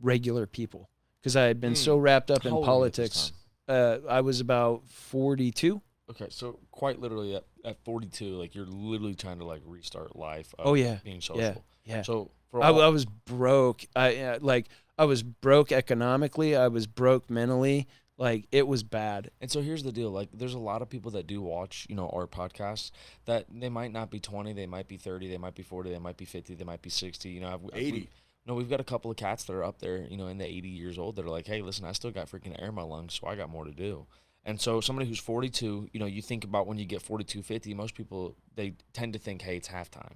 [0.00, 0.88] regular people
[1.20, 3.32] because I had been so wrapped up in old were you at this politics.
[3.68, 4.02] Time?
[4.04, 5.80] Uh, I was about 42.
[6.10, 10.54] Okay, so quite literally at, at 42, like you're literally trying to like restart life.
[10.58, 10.98] Of Oh, yeah.
[11.04, 11.42] being social.
[11.42, 11.54] Yeah.
[11.84, 12.02] Yeah.
[12.02, 13.84] So for I, all, I was broke.
[13.94, 16.56] I uh, like I was broke economically.
[16.56, 17.86] I was broke mentally.
[18.16, 19.30] Like it was bad.
[19.40, 21.94] And so here's the deal: like, there's a lot of people that do watch, you
[21.94, 22.90] know, our podcasts.
[23.26, 25.98] That they might not be 20, they might be 30, they might be 40, they
[25.98, 27.28] might be 50, they might be 60.
[27.28, 28.08] You know, I've, I've- 80.
[28.48, 30.46] No, we've got a couple of cats that are up there, you know, in the
[30.46, 32.82] 80 years old that are like, hey, listen, I still got freaking air in my
[32.82, 34.06] lungs, so I got more to do.
[34.42, 37.74] And so somebody who's 42, you know, you think about when you get 42, 50,
[37.74, 40.14] most people they tend to think, hey, it's halftime.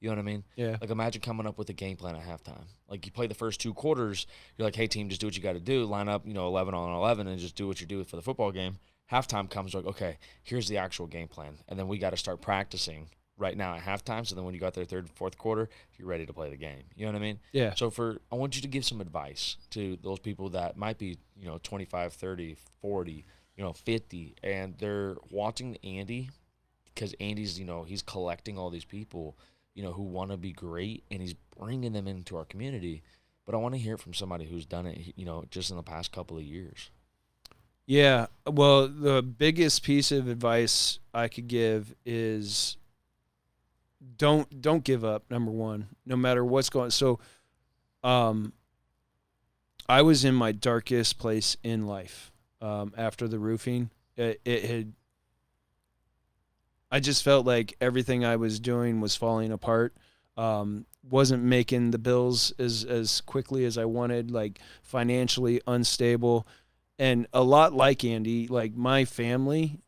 [0.00, 0.44] You know what I mean?
[0.54, 0.76] Yeah.
[0.80, 2.64] Like imagine coming up with a game plan at halftime.
[2.88, 5.42] Like you play the first two quarters, you're like, hey team, just do what you
[5.42, 5.84] got to do.
[5.84, 8.22] Line up, you know, eleven on eleven, and just do what you do for the
[8.22, 8.78] football game.
[9.10, 12.40] Halftime comes like, okay, here's the actual game plan, and then we got to start
[12.40, 14.26] practicing right now at halftime.
[14.26, 15.68] So then when you got there third, and fourth quarter,
[15.98, 16.84] you're ready to play the game.
[16.94, 17.38] You know what I mean?
[17.52, 17.74] Yeah.
[17.74, 21.18] So for I want you to give some advice to those people that might be,
[21.38, 23.24] you know, 25, 30, 40,
[23.56, 26.30] you know, 50 and they're watching Andy
[26.94, 29.36] because Andy's, you know, he's collecting all these people,
[29.74, 33.02] you know, who want to be great and he's bringing them into our community.
[33.44, 35.76] But I want to hear it from somebody who's done it, you know, just in
[35.76, 36.90] the past couple of years.
[37.86, 38.26] Yeah.
[38.46, 42.76] Well, the biggest piece of advice I could give is
[44.16, 45.24] don't don't give up.
[45.30, 46.90] Number one, no matter what's going.
[46.90, 47.20] So,
[48.02, 48.52] um,
[49.88, 53.90] I was in my darkest place in life um, after the roofing.
[54.16, 54.92] It, it had.
[56.90, 59.94] I just felt like everything I was doing was falling apart.
[60.36, 64.30] Um, wasn't making the bills as as quickly as I wanted.
[64.30, 66.46] Like financially unstable,
[66.98, 68.46] and a lot like Andy.
[68.48, 69.80] Like my family,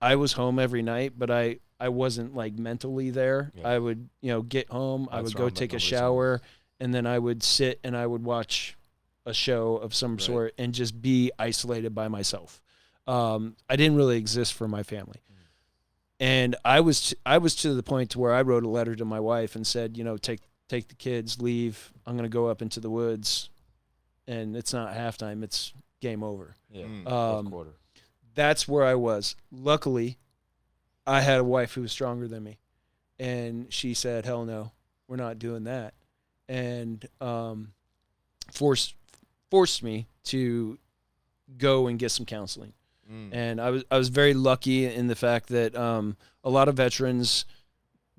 [0.00, 3.52] I was home every night, but I I wasn't like mentally there.
[3.54, 3.68] Yeah.
[3.68, 5.08] I would you know get home.
[5.10, 5.96] I would go I'm take a noticing.
[5.98, 6.40] shower,
[6.80, 8.76] and then I would sit and I would watch
[9.26, 10.20] a show of some Right.
[10.22, 12.60] sort and just be isolated by myself.
[13.06, 15.20] Um, I didn't really exist for my family.
[16.20, 19.04] And I was I was to the point to where I wrote a letter to
[19.04, 21.92] my wife and said, you know, take take the kids, leave.
[22.06, 23.50] I'm going to go up into the woods,
[24.26, 26.56] and it's not halftime; it's game over.
[26.72, 26.86] Yeah.
[26.86, 27.08] Mm.
[27.10, 27.70] Um, quarter.
[28.34, 29.36] that's where I was.
[29.52, 30.18] Luckily,
[31.08, 32.58] I had a wife who was stronger than me,
[33.18, 34.72] and she said, "Hell no,
[35.08, 35.94] we're not doing that,"
[36.48, 37.72] and um,
[38.52, 38.94] forced
[39.50, 40.78] forced me to
[41.56, 42.72] go and get some counseling.
[43.10, 43.30] Mm.
[43.32, 46.76] And I was I was very lucky in the fact that um, a lot of
[46.76, 47.46] veterans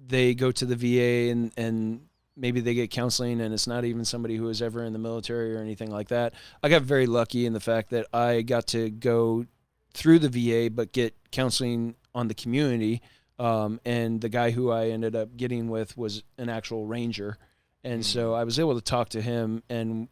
[0.08, 2.02] they go to the VA and and
[2.36, 5.56] maybe they get counseling and it's not even somebody who was ever in the military
[5.56, 6.34] or anything like that.
[6.63, 9.45] I got very lucky in the fact that I got to go
[9.93, 13.02] through the VA but get counseling on the community.
[13.38, 17.38] Um, and the guy who I ended up getting with was an actual ranger.
[17.84, 20.10] And so I was able to talk to him and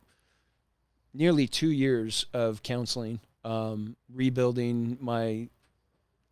[1.13, 5.49] nearly two years of counseling, um, rebuilding my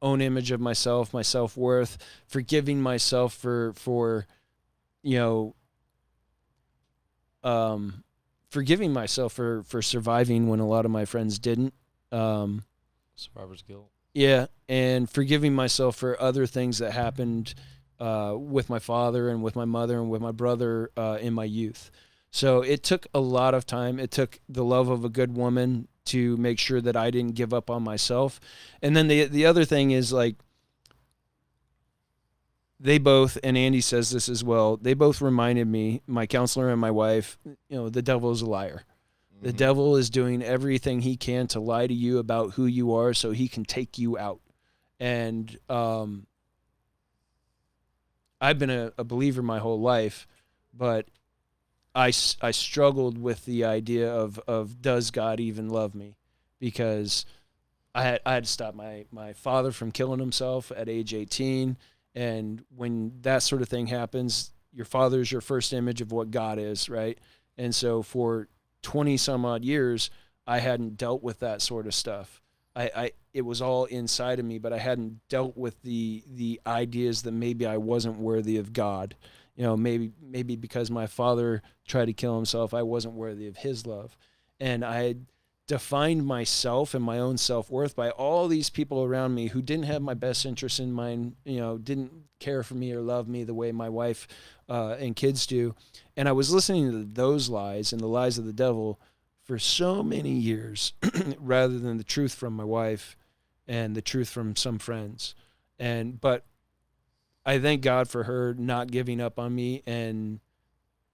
[0.02, 1.98] own image of myself, my self worth,
[2.28, 4.28] forgiving myself for for
[5.02, 5.56] you know
[7.44, 8.04] um,
[8.50, 11.74] forgiving myself for for surviving when a lot of my friends didn't.
[12.12, 12.64] Um,
[13.16, 13.90] Survivor's guilt.
[14.16, 17.54] Yeah, and forgiving myself for other things that happened
[18.00, 21.44] uh, with my father and with my mother and with my brother uh, in my
[21.44, 21.92] youth.
[22.32, 24.00] So it took a lot of time.
[24.00, 27.54] It took the love of a good woman to make sure that I didn't give
[27.54, 28.40] up on myself.
[28.82, 30.36] And then the the other thing is like
[32.80, 34.78] they both and Andy says this as well.
[34.78, 38.46] They both reminded me, my counselor and my wife, you know, the devil is a
[38.46, 38.84] liar.
[39.42, 39.58] The Mhm.
[39.58, 43.32] devil is doing everything he can to lie to you about who you are so
[43.32, 44.42] he can take you out.
[45.00, 46.26] And um,
[48.40, 50.28] I've been a, a believer my whole life,
[50.74, 51.08] but
[51.94, 56.18] I, I struggled with the idea of, of does God even love me?
[56.60, 57.26] Because
[57.94, 61.78] I had, I had to stop my, my father from killing himself at age 18.
[62.14, 66.32] And when that sort of thing happens, your father is your first image of what
[66.32, 67.18] God is, right?
[67.58, 68.50] And so for
[68.86, 70.12] 20 some odd years,
[70.46, 72.42] I hadn't dealt with that sort of stuff.
[72.76, 76.62] I, I it was all inside of me, but I hadn't dealt with the the
[76.68, 79.16] ideas that maybe I wasn't worthy of God.
[79.56, 83.58] You know, maybe maybe because my father tried to kill himself, I wasn't worthy of
[83.58, 84.16] his love.
[84.60, 85.26] And I had
[85.68, 90.02] defined myself and my own self-worth by all these people around me who didn't have
[90.02, 93.54] my best interests in mind, you know, didn't care for me or love me the
[93.54, 94.28] way my wife
[94.70, 95.76] uh, and kids do.
[96.18, 99.00] And I was listening to those lies and the lies of the devil
[99.44, 100.94] for so many years
[101.40, 103.16] rather than the truth from my wife
[103.68, 105.36] and the truth from some friends.
[105.78, 106.46] And but
[107.46, 110.40] I thank God for her not giving up on me and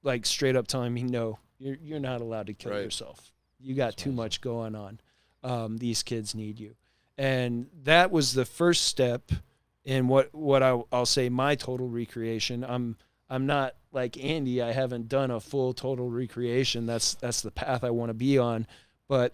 [0.03, 2.83] like straight up telling me no, you're you're not allowed to kill Right.
[2.83, 3.31] yourself.
[3.59, 4.99] You got That's too much going on.
[5.43, 6.75] Um, these kids need you.
[7.17, 9.31] And that was the first step
[9.83, 12.63] in what what I, I'll say my total recreation.
[12.63, 12.97] I'm
[13.31, 14.61] I'm not like Andy.
[14.61, 16.85] I haven't done a full total recreation.
[16.85, 18.67] That's that's the path I want to be on,
[19.07, 19.33] but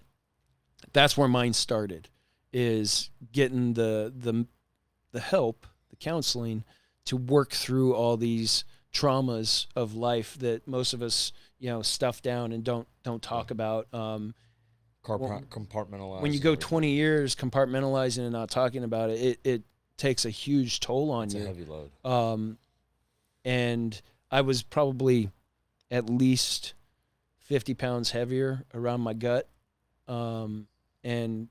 [0.94, 2.08] that's where mine started.
[2.54, 4.46] Is getting the the
[5.12, 6.64] the help, the counseling,
[7.06, 12.22] to work through all these traumas of life that most of us you know stuff
[12.22, 13.88] down and don't don't talk about.
[13.94, 14.34] Um,
[15.04, 16.22] Carp- Well, compartmentalized.
[16.22, 19.62] when you go 20 years compartmentalizing and not talking about it, it, it
[19.96, 21.46] takes a huge toll on it's a you.
[21.46, 21.92] heavy load.
[22.04, 22.58] Um,
[23.48, 25.30] and I was probably
[25.90, 26.74] at least
[27.40, 29.48] 50 pounds heavier around my gut.
[30.10, 30.68] Um,
[31.02, 31.48] and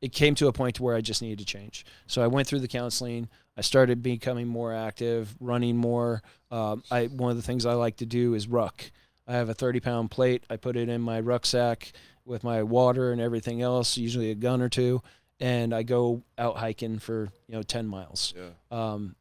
[0.00, 1.84] it came to a point to where I just needed to change.
[2.06, 3.28] So I went through the counseling.
[3.58, 6.22] I started becoming more active, running more.
[6.50, 8.90] Um, I one of the things I like to do is ruck.
[9.28, 10.44] I have a 30 pound plate.
[10.48, 11.92] I put it in my rucksack
[12.24, 15.02] with my water and everything else, usually a gun or two,
[15.40, 18.32] and I go out hiking for you know 10 miles.
[18.34, 18.52] Yeah.
[18.70, 19.14] Um,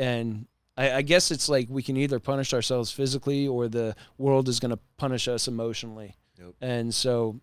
[0.00, 0.46] and
[0.78, 4.58] I, I guess it's like we can either punish ourselves physically or the world is
[4.58, 6.16] going to punish us emotionally.
[6.38, 6.54] Yep.
[6.62, 7.38] And so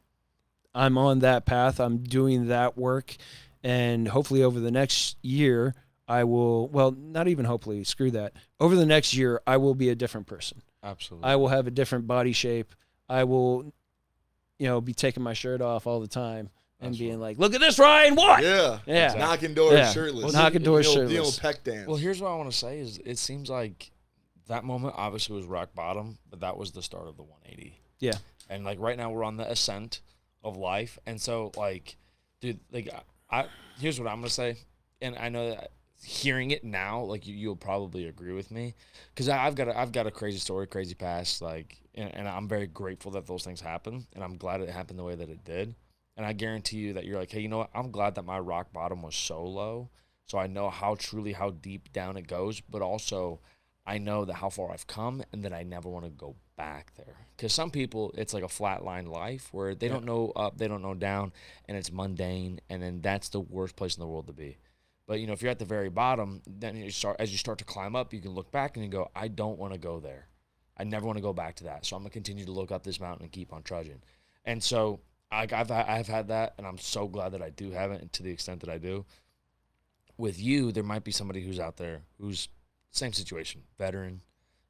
[0.74, 1.80] I'm on that path.
[1.80, 3.16] I'm doing that work.
[3.64, 5.76] And hopefully over the next year,
[6.08, 8.34] I will, well, not even hopefully, screw that.
[8.60, 10.64] Over the next year, I will be a different person.
[10.82, 11.30] Absolutely.
[11.30, 12.74] I will have a different body shape.
[13.08, 13.72] I will,
[14.58, 16.50] you know, be taking my shirt off all the time.
[16.80, 18.16] And That's being like, "Look at this, Ryan!
[18.16, 18.80] What?" Yeah.
[18.86, 19.14] Yeah.
[19.18, 19.92] Knocking doors Yeah.
[19.92, 20.26] shirtless.
[20.26, 21.26] Well, knocking doors the the shirtless.
[21.26, 21.88] old peck dance.
[21.88, 23.92] Well, here's what I want to say: is it seems like
[24.48, 27.80] that moment obviously was rock bottom, but that was the start of the 180.
[28.00, 28.14] Yeah.
[28.50, 30.02] And like right now, we're on the ascent
[30.44, 31.98] of life, and so like,
[32.42, 32.90] dude, like
[33.30, 33.48] I, I
[33.80, 34.58] here's what I'm gonna say,
[35.02, 35.72] and I know that
[36.04, 38.76] hearing it now, like you, you'll probably agree with me,
[39.14, 42.48] because I've got a, I've got a crazy story, crazy past, like, and, and I'm
[42.48, 45.44] very grateful that those things happen, and I'm glad it happened the way that it
[45.44, 45.74] did,
[46.18, 47.70] and I guarantee you that you're like, hey, you know what?
[47.74, 49.90] I'm glad that my rock bottom was so low,
[50.26, 53.40] so I know how truly how deep down it goes, but also
[53.86, 56.92] I know that how far I've come and that I never want to go back
[56.98, 57.16] there.
[57.36, 60.82] Because some people, it's like a flatline life where they don't know up, they don't
[60.82, 61.32] know down,
[61.66, 64.58] and it's mundane, and then that's the worst place in the world to be.
[65.06, 67.60] But you know, if you're at the very bottom, then you start as you start
[67.60, 70.00] to climb up, you can look back and you go, I don't want to go
[70.00, 70.28] there.
[70.76, 71.86] I never want to go back to that.
[71.86, 74.02] So I'm gonna continue to look up this mountain and keep on trudging.
[74.44, 75.00] And so
[75.32, 78.12] I, I've I've had that, and I'm so glad that I do have it, and
[78.14, 79.06] to the extent that I do.
[80.18, 82.50] With you, there might be somebody who's out there who's
[82.92, 84.22] same situation, veteran,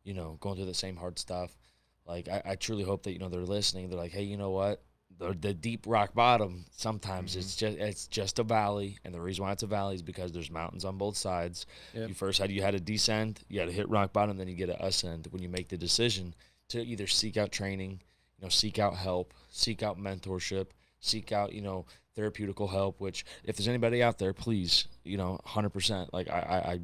[0.03, 1.57] you know, going through the same hard stuff.
[2.05, 3.89] Like I, I truly hope that you know they're listening.
[3.89, 4.81] They're like, hey, you know what?
[5.19, 6.65] The, the deep rock bottom.
[6.71, 7.39] Sometimes mm-hmm.
[7.39, 10.31] it's just it's just a valley, and the reason why it's a valley is because
[10.31, 11.65] there's mountains on both sides.
[11.93, 12.09] Yep.
[12.09, 14.55] You first had you had to descend, you had to hit rock bottom, then you
[14.55, 15.27] get to ascend.
[15.31, 16.33] When you make the decision
[16.69, 18.01] to either seek out training,
[18.39, 20.67] you know, seek out help, seek out mentorship,
[20.99, 21.85] seek out you know
[22.17, 22.99] therapeutical help.
[22.99, 26.13] Which if there's anybody out there, please, you know, hundred percent.
[26.13, 26.79] Like I,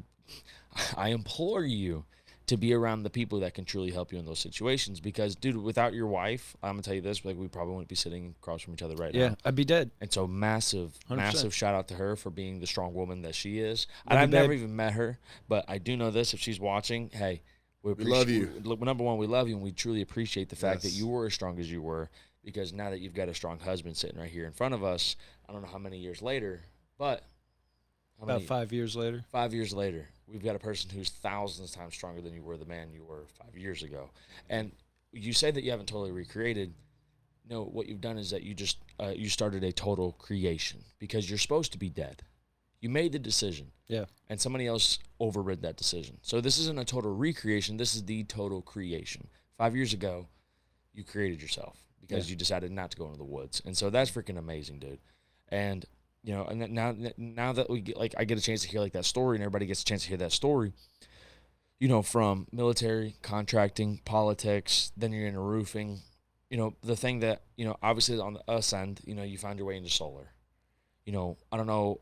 [0.96, 2.04] I, I implore you
[2.46, 5.00] to be around the people that can truly help you in those situations.
[5.00, 7.94] Because, dude, without your wife, I'm gonna tell you this: like we probably wouldn't be
[7.94, 9.36] sitting across from each other right Yeah, now.
[9.44, 9.90] I'd be dead.
[10.00, 11.16] And so, massive, 100%.
[11.16, 13.86] massive shout out to her for being the strong woman that she is.
[14.06, 17.42] And I've never even met her, but I do know this: if she's watching, hey,
[17.84, 18.50] we, We love you.
[18.64, 21.26] we- number one, we love you, and we truly appreciate the fact that you were
[21.26, 22.10] as strong as you were.
[22.42, 25.16] Because now that you've got a strong husband sitting right here in front of us,
[25.48, 26.60] I don't know how many years later,
[26.98, 27.22] but
[28.18, 29.24] how About many- five years later.
[29.30, 32.66] five years later, we've got a person who's thousands times stronger than you were the
[32.66, 34.10] man you were five years ago.
[34.50, 34.72] And
[35.12, 36.74] you say that you haven't totally recreated.
[37.48, 41.28] No, what you've done is that you just uh, you started a total creation because
[41.30, 42.22] you're supposed to be dead.
[42.84, 44.04] You made the decision, Yeah.
[44.28, 46.18] and somebody else overrid that decision.
[46.20, 47.78] So this isn't a total recreation.
[47.78, 49.26] This is the total creation.
[49.56, 50.28] Five years ago,
[50.92, 52.32] you created yourself because Yeah.
[52.32, 55.00] you decided not to go into the woods, and so that's freaking amazing, dude.
[55.48, 55.86] And
[56.22, 58.80] you know, and now now that we get like I get a chance to hear
[58.80, 60.74] like that story, and everybody gets a chance to hear that story.
[61.78, 66.02] You know, from military, contracting, politics, then you're into roofing.
[66.50, 69.38] You know, the thing that you know, obviously on the us end, you know, you
[69.38, 70.34] find your way into solar.
[71.06, 72.00] You know, I don't know,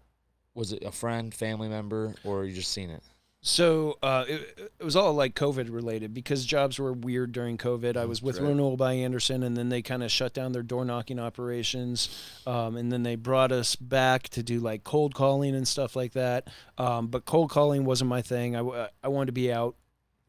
[0.54, 3.02] was it a friend, family member, or you just seen it?
[3.44, 7.96] So uh, it, it was all like COVID related because jobs were weird during COVID.
[7.96, 8.46] I was with right.
[8.46, 12.08] Renewal by Andersen, and then they kind of shut down their door knocking operations,
[12.46, 16.12] um, and then they brought us back to do like cold calling and stuff like
[16.12, 16.46] that.
[16.78, 18.54] Um, but cold calling wasn't my thing.
[18.54, 19.74] I, w- I wanted to be out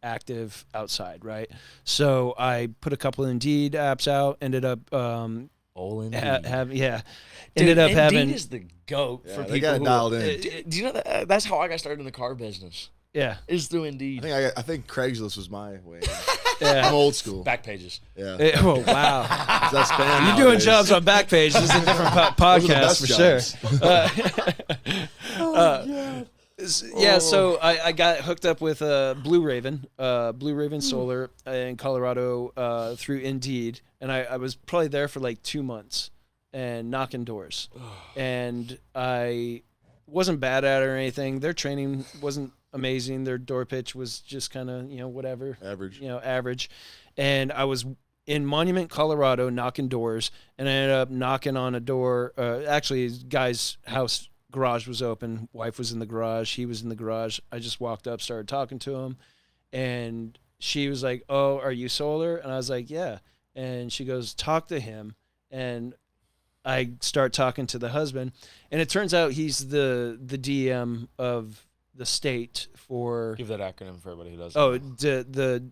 [0.01, 1.51] active outside, right?
[1.83, 4.39] So I put a couple Indeed apps out.
[4.41, 6.13] Ended up um, Olin.
[6.13, 7.01] ha- have yeah,
[7.55, 9.85] ended up having is the goat Yeah, for they people got it who.
[9.85, 10.41] dialed in.
[10.41, 11.07] Do, do you know that?
[11.07, 12.89] uh, that's how I got started in the car business.
[13.13, 14.21] yeah Is through I Indeed.
[14.23, 16.01] think I, I think Craigslist was my way.
[16.61, 16.87] yeah.
[16.87, 17.43] I'm old school.
[17.43, 17.99] Back pages.
[18.15, 18.37] Yeah.
[18.39, 19.21] Eh, oh wow.
[19.65, 20.65] Is that spam You're doing nowadays?
[20.65, 21.53] jobs on Backpage.
[21.53, 23.55] This is a different po- Those are the podcast best for jobs.
[23.79, 25.39] sure.
[25.39, 26.23] Uh, uh,
[26.59, 30.81] s- yeah, so I, I got hooked up with uh, Blue Raven, uh, Blue Raven
[30.81, 35.63] Solar in Colorado uh, through Indeed, and I, I was probably there for like two
[35.63, 36.11] months
[36.53, 37.69] and knocking doors,
[38.15, 39.63] and I
[40.07, 41.39] wasn't bad at it or anything.
[41.39, 43.23] Their training wasn't amazing.
[43.23, 45.99] Their door pitch was just kind of you know whatever Average.
[45.99, 46.69] you know, average.
[47.17, 47.85] And I was
[48.25, 52.33] in Monument, Colorado, knocking doors, and I ended up knocking on a door.
[52.37, 55.49] Uh, actually, guy's house garage was open.
[55.51, 56.55] Wife was in the garage.
[56.55, 57.39] He was in the garage.
[57.51, 59.17] I just walked up, started talking to him,
[59.71, 63.19] and she was like, "Oh, are you solar?" And I was like, "Yeah."
[63.55, 65.15] And she goes, "Talk to him."
[65.51, 65.93] And
[66.65, 68.31] I start talking to the husband,
[68.71, 73.99] and it turns out he's the the DM of the state for Give that acronym
[74.01, 74.59] for everybody who doesn't.
[74.59, 74.77] Oh, know.
[74.77, 75.71] the the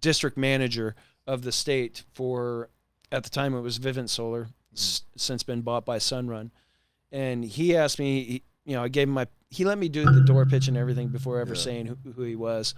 [0.00, 0.94] district manager
[1.26, 2.68] of the state for
[3.10, 4.48] at the time it was Vivint Solar, mm.
[4.74, 6.50] s- since been bought by Sunrun,
[7.10, 10.04] and he asked me, he- you know, I gave him my, he let me do
[10.04, 11.60] the door pitch and everything before ever Yeah.
[11.60, 12.74] saying who, who he was,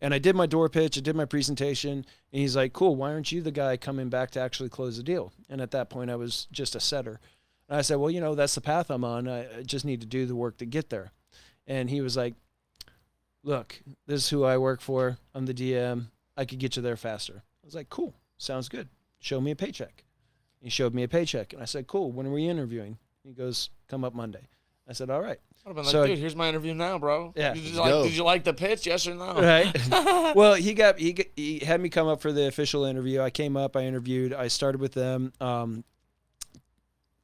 [0.00, 2.04] and I did my door pitch, I did my presentation, and
[2.40, 5.32] he's like, cool, why aren't you the guy coming back to actually close the deal?
[5.48, 7.20] And at that point, I was just a setter,
[7.68, 9.28] and I said, well, you know, that's the path I'm on.
[9.28, 11.12] I, just need to do the work to get there,
[11.66, 12.34] and he was like
[13.44, 15.18] look, this is who I work for.
[15.34, 16.06] I'm the DM.
[16.36, 17.42] I could get you there faster.
[17.62, 18.88] I was like, cool, sounds good.
[19.20, 20.04] Show me a paycheck.
[20.60, 22.10] He showed me a paycheck, and I said, cool.
[22.10, 22.96] When are we interviewing?
[23.22, 24.48] He goes, "Come up Monday."
[24.88, 27.32] I said, "All right." I'd have been like, So- dude, here's my interview now, bro.
[27.34, 27.54] Yeah.
[27.54, 28.86] Did you, like, did you like the pitch?
[28.86, 29.34] Yes or no?
[29.40, 29.74] Right.
[30.36, 33.20] well, he got he he had me come up for the official interview.
[33.20, 35.32] I came up, I interviewed, I started with them.
[35.40, 35.84] Um,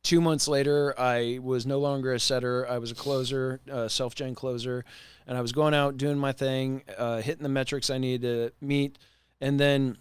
[0.02, 2.66] two months later, I was no longer a setter.
[2.66, 4.84] I was a closer, uh, self gen closer,
[5.26, 8.66] and I was going out doing my thing, uh, hitting the metrics I needed to
[8.66, 8.98] meet,
[9.40, 9.98] and then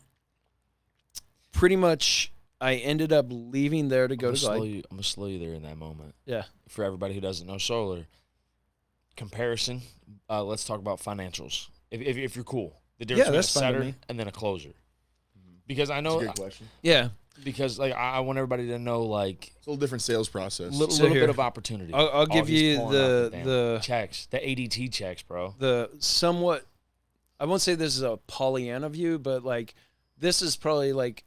[1.52, 2.32] pretty much
[2.62, 5.40] I ended up leaving there to go I'm to slow you, I'm gonna slow you
[5.40, 6.16] there in that moment.
[6.26, 6.44] Yeah.
[6.70, 8.06] For everybody who doesn't know solar,
[9.20, 9.82] comparison.
[10.30, 11.67] Uh, let's talk about financials.
[11.91, 13.32] If, if, if you're cool, the difference Yeah,
[13.65, 14.70] between a setter and then a closer.
[15.67, 16.67] Because I That's know, a good question.
[16.82, 17.09] Yeah,
[17.43, 20.70] because like I, I want everybody to know like It's a little different sales process.
[20.70, 21.93] a little, So little here, bit of opportunity.
[21.93, 25.53] I'll, I'll give you pulling the the checks, the ADT checks, bro.
[25.59, 26.65] the somewhat
[27.39, 29.76] I won't say this is a Pollyanna view, but like
[30.17, 31.24] this is probably like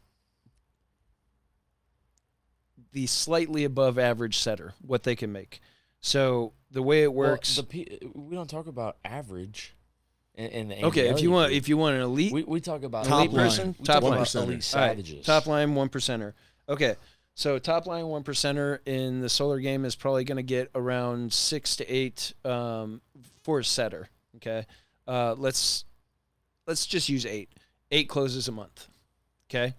[2.93, 5.61] the slightly above average setter, what they can make.
[6.03, 9.75] So the way it Well, works the P, we don't talk about average.
[10.35, 11.59] In, in the Okay, if you want group.
[11.59, 13.45] if you want an elite we, we talk about Top elite line.
[13.47, 14.13] person, we top line.
[14.13, 14.43] about One percenter.
[14.45, 15.27] elite All right, savages.
[15.27, 16.33] top line one percenter.
[16.69, 16.97] Okay.
[17.35, 21.33] So top line one percenter in the solar game is probably going to get around
[21.33, 23.01] six to eight um,
[23.43, 24.09] for a setter.
[24.37, 24.67] Okay,
[25.07, 25.85] uh, let's
[26.67, 27.51] let's just use eight.
[27.91, 28.89] Eight closes a month.
[29.51, 29.75] Okay.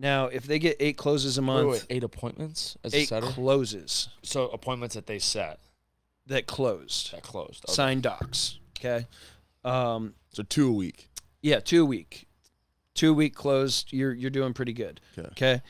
[0.00, 3.26] Now, if they get eight closes a month, wait, eight appointments as a eight setter.
[3.26, 5.60] closes so appointments that they set
[6.26, 7.64] that closed, that closed.
[7.66, 7.74] Okay.
[7.74, 8.58] signed docs.
[8.78, 9.06] Okay.
[9.62, 11.10] Um, So two a week.
[11.42, 12.26] Yeah, two a week.
[12.94, 13.92] Two a week closed.
[13.92, 15.00] You're you're doing pretty good.
[15.18, 15.28] Okay.
[15.32, 15.62] Okay.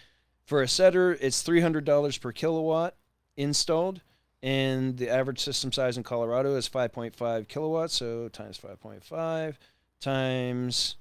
[0.45, 2.95] For a setter, it's three hundred dollars per kilowatt
[3.37, 4.01] installed,
[4.43, 7.95] and the average system size in Colorado is five point five kilowatts.
[7.95, 9.59] So times five point five
[10.01, 10.97] times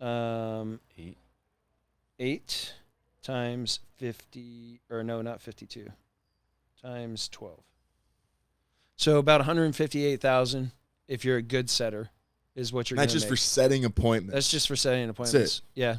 [0.00, 1.16] um, Eight.
[2.20, 2.74] Eight
[3.22, 5.88] times fifty or no, not fifty two
[6.80, 7.60] times twelve.
[8.96, 10.72] So about one hundred fifty eight thousand
[11.08, 12.10] if you're a good setter
[12.54, 12.96] is what you're.
[12.96, 13.30] That's gonna just make.
[13.32, 14.34] for setting appointments.
[14.34, 15.08] That's just for setting it.
[15.10, 15.62] appointments.
[15.74, 15.96] Yeah,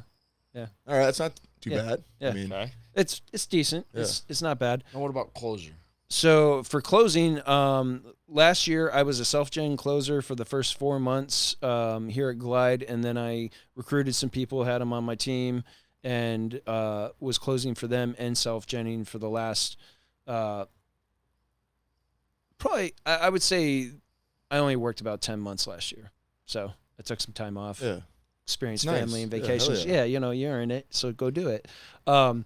[0.53, 0.67] Yeah.
[0.87, 1.81] All right, that's not too Yeah.
[1.81, 2.03] bad.
[2.19, 2.29] Yeah.
[2.29, 2.71] I mean, Okay.
[2.95, 3.87] it's it's decent.
[3.93, 4.83] It's it's not bad.
[4.93, 5.73] Now what about closure?
[6.09, 10.99] So for closing, um, last year I was a self-gen closer for the first four
[10.99, 15.15] months um, here at Glide, and then I recruited some people, had them on my
[15.15, 15.63] team,
[16.03, 19.77] and uh, was closing for them and self-genning for the last.
[20.27, 20.65] Uh,
[22.57, 23.91] probably, I, I would say,
[24.49, 26.11] I only worked about ten months last year,
[26.45, 27.81] so I took some time off.
[27.81, 27.99] yeah.
[28.43, 28.99] experience Nice.
[28.99, 29.85] family and vacations.
[29.85, 29.95] yeah.
[29.97, 30.03] yeah.
[30.05, 31.67] you know, you're in it, so go do it.
[32.07, 32.45] Um,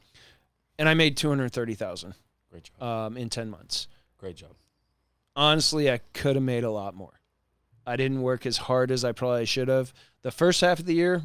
[0.78, 2.16] and I made two hundred thirty thousand
[2.52, 2.84] Great job.
[2.84, 3.88] um, in ten months.
[4.18, 4.52] Great job.
[5.36, 7.20] Honestly, I could have made a lot more.
[7.86, 9.94] I didn't work as hard as I probably should have.
[10.22, 11.24] The first half of the year,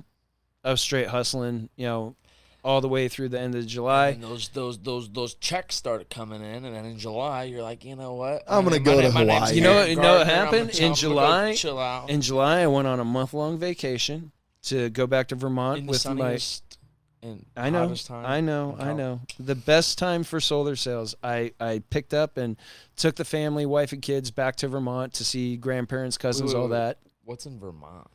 [0.64, 1.68] I was straight hustling.
[1.76, 2.16] You know,
[2.62, 4.08] all the way through the end of July.
[4.08, 7.84] And those those those those checks started coming in, and then in July you're like,
[7.84, 8.42] you know what?
[8.46, 9.54] I'm gonna name- go my to my Hawaii.
[9.54, 10.32] You know what- you know what Gardner.
[10.32, 10.78] I'm gonna happened?
[10.78, 14.32] In I'm go July- chill out In July, I went on a month long vacation
[14.64, 16.78] to go back to Vermont in the with my sunniest
[17.22, 18.24] and I know, time.
[18.26, 19.20] I know, I know.
[19.38, 21.14] The best time for solar sales.
[21.22, 22.56] I I picked up and
[22.96, 26.66] took the family, wife and kids back to Vermont to see grandparents, cousins, wait, all
[26.68, 26.76] wait.
[26.76, 26.98] that.
[27.24, 28.08] What's in Vermont?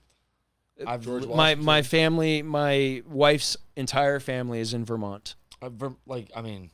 [0.85, 1.65] I've George My Washington.
[1.65, 5.35] my family, my wife's entire family is in Vermont.
[5.61, 6.69] I've Ver- like I mean,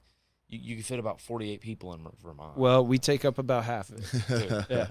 [0.50, 2.58] you, you can fit about 48 people in Ver- Vermont.
[2.58, 4.28] Well, we take up about half of it.
[4.50, 4.88] Dude, Yeah.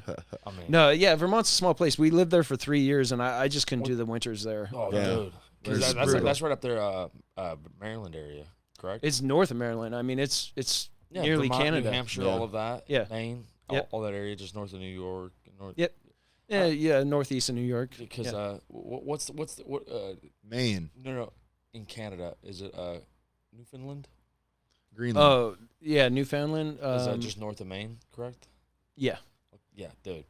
[0.47, 1.99] I mean, No, yeah, Vermont's a small place.
[1.99, 4.43] We lived there for three years, and I, I just couldn't What- do the winters
[4.45, 4.71] there.
[4.73, 5.05] oh Yeah.
[5.07, 5.33] dude,
[5.65, 6.25] 'Cause It's that- that's brutal.
[6.27, 8.45] that's right up there, uh, uh, Maryland area,
[8.79, 9.05] correct?
[9.05, 9.95] It's north of Maryland.
[9.95, 11.91] I mean, it's it's yeah, nearly Vermont, Canada.
[11.91, 12.29] New Hampshire, Yeah.
[12.31, 12.85] all of that.
[12.87, 13.05] Yeah.
[13.11, 13.89] Maine, Yep.
[13.93, 15.75] all, all that area, just north of New York, north.
[15.77, 15.95] Yep.
[16.51, 17.91] Yeah, yeah, northeast of New York.
[17.99, 18.39] Because Yeah.
[18.39, 20.15] uh, wh- what's the, what's the, what uh
[20.49, 21.33] Maine, no no
[21.73, 22.99] in Canada is it uh
[23.57, 24.09] Newfoundland?
[24.95, 25.25] Greenland.
[25.25, 26.75] Oh, yeah, Newfoundland.
[26.75, 27.99] Is that Um, just north of Maine?
[28.13, 28.49] Correct.
[28.97, 29.17] yeah.
[29.75, 30.25] Yeah, dude.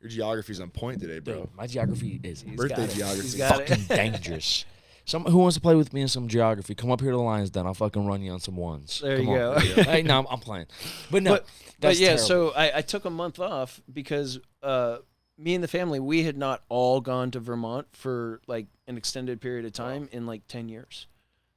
[0.00, 1.34] Your geography's on point today, bro.
[1.40, 3.22] Dude, my geography is Birthday geography.
[3.22, 3.68] He's got it.
[3.68, 4.64] fucking dangerous.
[5.06, 6.74] Some who wants to play with me in some geography?
[6.76, 7.66] Come up here to the Lions Den.
[7.66, 9.00] I'll fucking run you on some ones.
[9.02, 9.54] There Come you on.
[9.54, 9.58] go.
[9.82, 10.66] hey, no, I'm, I'm playing.
[11.10, 11.46] But no, But-
[11.80, 12.24] But yeah, terrible.
[12.26, 14.98] so I, I took a month off because uh,
[15.38, 19.40] me and the family we had not all gone to Vermont for like an extended
[19.40, 21.06] period of time in like ten years.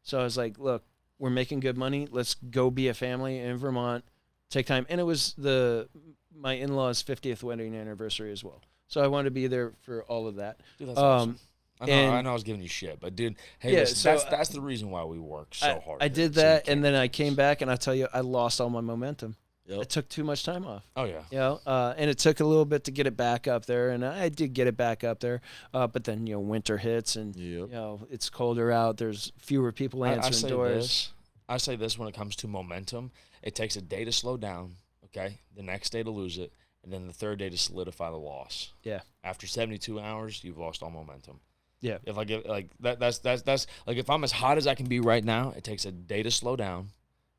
[0.03, 0.84] So I was like, look,
[1.19, 2.07] we're making good money.
[2.11, 4.03] Let's go be a family in Vermont.
[4.49, 5.89] Take time, and it was the
[6.38, 8.61] my in laws' fiftieth wedding anniversary as well.
[8.88, 10.59] So I wanted to be there for all of that.
[10.78, 11.39] Dude, um, awesome.
[11.82, 14.11] I know, I know I was giving you shit, but dude, hey, Yeah, listen, so
[14.11, 16.03] that's I- that's the reason why we work so I, hard.
[16.03, 18.61] I did that, can't and then I came back, and I tell you, I lost
[18.61, 19.36] all my momentum.
[19.68, 19.80] Yep.
[19.82, 20.84] I took too much time off.
[20.95, 23.47] Oh yeah, you know, uh, and it took a little bit to get it back
[23.47, 25.41] up there, and I did get it back up there.
[25.74, 27.43] Uh, but then you know, winter hits, and Yep.
[27.43, 28.97] you know, it's colder out.
[28.97, 30.74] There's fewer people answering I, I say doors.
[30.84, 31.13] this.
[31.49, 33.11] I say this when it comes to momentum.
[33.41, 34.76] It takes a day to slow down.
[35.05, 36.53] Okay, the next day to lose it,
[36.84, 38.72] and then the third day to solidify the loss.
[38.84, 38.99] Yeah.
[39.24, 41.39] After 72 hours, you've lost all momentum.
[41.82, 41.97] Yeah.
[42.03, 44.76] If I get like that, that's that's that's like if I'm as hot as I
[44.76, 46.89] can be right now, it takes a day to slow down,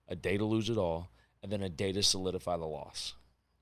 [0.09, 1.11] a day to lose it all,
[1.47, 3.15] and then a day to solidify the loss.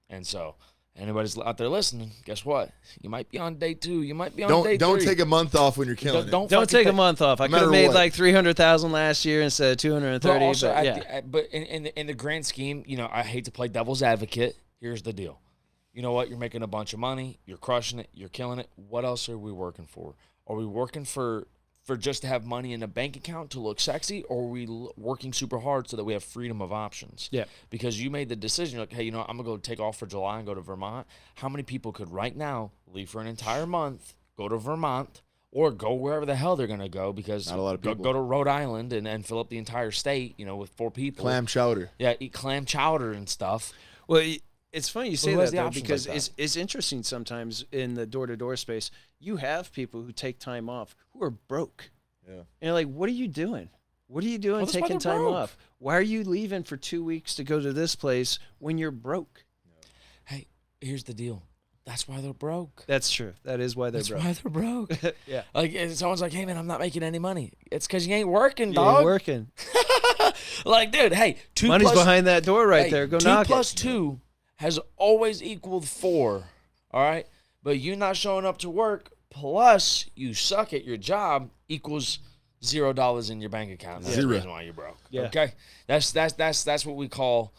[0.09, 0.55] And so,
[0.97, 2.71] anybody's out there listening, guess what?
[3.03, 4.01] You might be on day two.
[4.03, 5.07] You might be on day Don't don't three.
[5.07, 6.31] take a month off when you're killing Don't- it.
[6.31, 7.43] don't Don't fucking take a month off.
[7.43, 7.95] I No could have made what.
[7.95, 10.99] like three hundred thousand last year instead of two hundred and But also, But yeah,
[10.99, 13.51] the- at- but in, in the in the grand scheme, you know, I hate to
[13.51, 14.57] play devil's advocate.
[14.81, 15.41] Here's the deal.
[15.93, 16.31] You know what?
[16.31, 17.39] You're making a bunch of money.
[17.45, 18.09] You're crushing it.
[18.15, 18.71] You're killing it.
[18.77, 20.15] What else are we working for?
[20.47, 21.47] Are we working for
[21.85, 24.67] for just to have money in a bank account to look sexy, or are we
[24.67, 27.29] l- working super hard so that we have freedom of options?
[27.31, 27.45] Yeah.
[27.71, 30.07] Because you made the decision, like, hey, you know, I'm gonna go take off for
[30.07, 31.07] July and go to Vermont.
[31.37, 35.21] How many people could right now leave for an entire month, go to Vermont,
[35.53, 37.13] or go wherever the hell they're gonna go?
[37.13, 38.05] Because Not a lot of go, people.
[38.05, 40.91] go to Rhode Island and, and fill up the entire state, you know, with four
[40.91, 41.23] people.
[41.25, 41.91] Clam chowder.
[41.99, 43.73] Yeah, eat clam chowder and stuff.
[44.09, 44.39] Well, y-
[44.75, 47.95] it's funny you say who has that though, because like it's it's interesting sometimes in
[47.95, 48.91] the door to door space.
[49.21, 51.91] You have people who take time off who are broke.
[52.27, 52.35] Yeah.
[52.35, 53.69] And you're like, what are you doing?
[54.07, 55.35] What are you doing Well, taking time broke.
[55.35, 55.57] off?
[55.79, 59.45] Why are you leaving for two weeks to go to this place when you're broke?
[60.25, 60.47] Hey,
[60.81, 61.43] here's the deal.
[61.87, 62.85] That's why they're broke.
[62.87, 63.35] That's true.
[63.45, 64.23] That is why they're That's broke.
[64.23, 65.15] why they're broke.
[65.27, 65.43] yeah.
[65.55, 68.69] like someone's like, "Hey man, I'm not making any money." It's because you ain't working,
[68.73, 69.05] You're dog.
[69.05, 69.49] working.
[70.65, 73.07] like, dude, hey, two Money's plus- behind that door right hey, there.
[73.07, 73.77] Go two knock plus it.
[73.77, 74.19] two
[74.65, 76.45] has always equaled four.
[76.91, 77.27] All right,
[77.63, 82.19] but you not showing up to work plus you suck at your job equals
[82.65, 84.05] zero dollars in your bank account.
[84.05, 84.29] That's Zero.
[84.29, 84.97] the reason why you're broke.
[85.11, 85.23] Yeah.
[85.23, 85.53] Okay,
[85.87, 87.53] that's that's that's that's what we call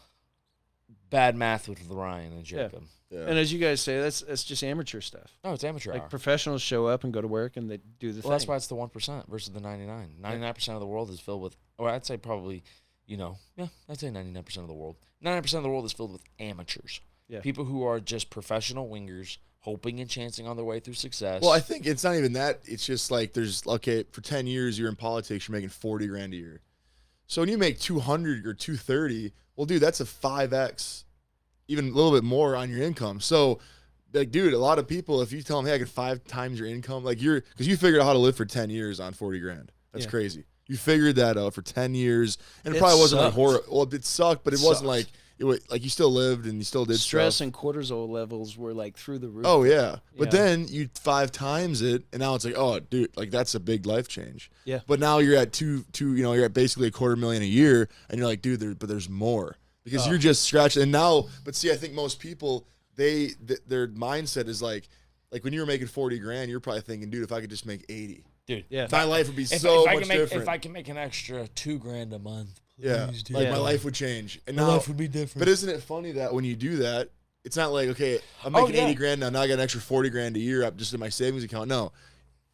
[1.10, 2.82] bad math with Ryan and Jacob.
[3.10, 3.20] Yeah.
[3.20, 5.30] And as you guys say, that's that's just amateur stuff.
[5.44, 6.08] No, it's amateur Like hour.
[6.08, 8.66] professionals show up and go to work and they do the Well, that's why it's
[8.66, 10.16] the one percent versus the ninety nine.
[10.20, 12.64] Ninety nine percent of the world is filled with, or I'd say probably,
[13.06, 14.96] you know, yeah, I'd say ninety nine percent of the world.
[15.20, 17.00] Ninety percent of the world is filled with amateurs.
[17.28, 17.40] Yeah.
[17.40, 21.42] People who are just professional wingers, hoping and chancing on their way through success.
[21.42, 22.60] Well, I think it's not even that.
[22.64, 26.32] It's just like there's okay for ten years you're in politics, you're making forty grand
[26.34, 26.60] a year.
[27.26, 31.04] So when you make two hundred or two thirty, well, dude, that's a five x,
[31.66, 33.18] even a little bit more on your income.
[33.20, 33.58] So,
[34.12, 36.60] like, dude, a lot of people, if you tell them, hey, I get five times
[36.60, 39.12] your income, like you're because you figured out how to live for ten years on
[39.14, 39.72] forty grand.
[39.92, 40.10] That's Yeah.
[40.10, 40.44] crazy.
[40.68, 43.60] You figured that out for ten years, and it, It probably wasn't like horror.
[43.70, 44.84] Well, it sucked, but it wasn't Sucked.
[44.86, 45.06] like
[45.38, 47.44] it was like you still lived and you still did stress stuff.
[47.44, 49.44] and cortisol levels were like through the roof.
[49.46, 50.40] Oh yeah, but Yeah.
[50.40, 53.84] then you five times it, and now it's like, oh, dude, like that's a big
[53.86, 54.50] life change.
[54.64, 54.80] Yeah.
[54.86, 57.46] But now you're at two, two, you know, you're at basically a quarter million a
[57.46, 60.10] year, and you're like, dude, there, but there's more because Oh.
[60.10, 60.82] you're just scratching.
[60.82, 64.88] And now, but see, I think most people, they, th- their mindset is like,
[65.30, 67.66] like when you were making forty grand, you're probably thinking, dude, if I could just
[67.66, 68.88] make eighty, dude, Yeah.
[68.92, 70.42] my life would be if, so if I much can make different.
[70.42, 73.52] if I can make an extra two grand a month, yeah, please, like dude.
[73.52, 74.40] my life would change.
[74.46, 75.38] And My now, life would be different.
[75.40, 77.10] But isn't it funny that when you do that,
[77.44, 78.86] it's not like okay, I'm Oh, making yeah.
[78.86, 79.30] 80 grand now.
[79.30, 81.68] Now I got an extra 40 grand a year up just in my savings account.
[81.68, 81.92] No,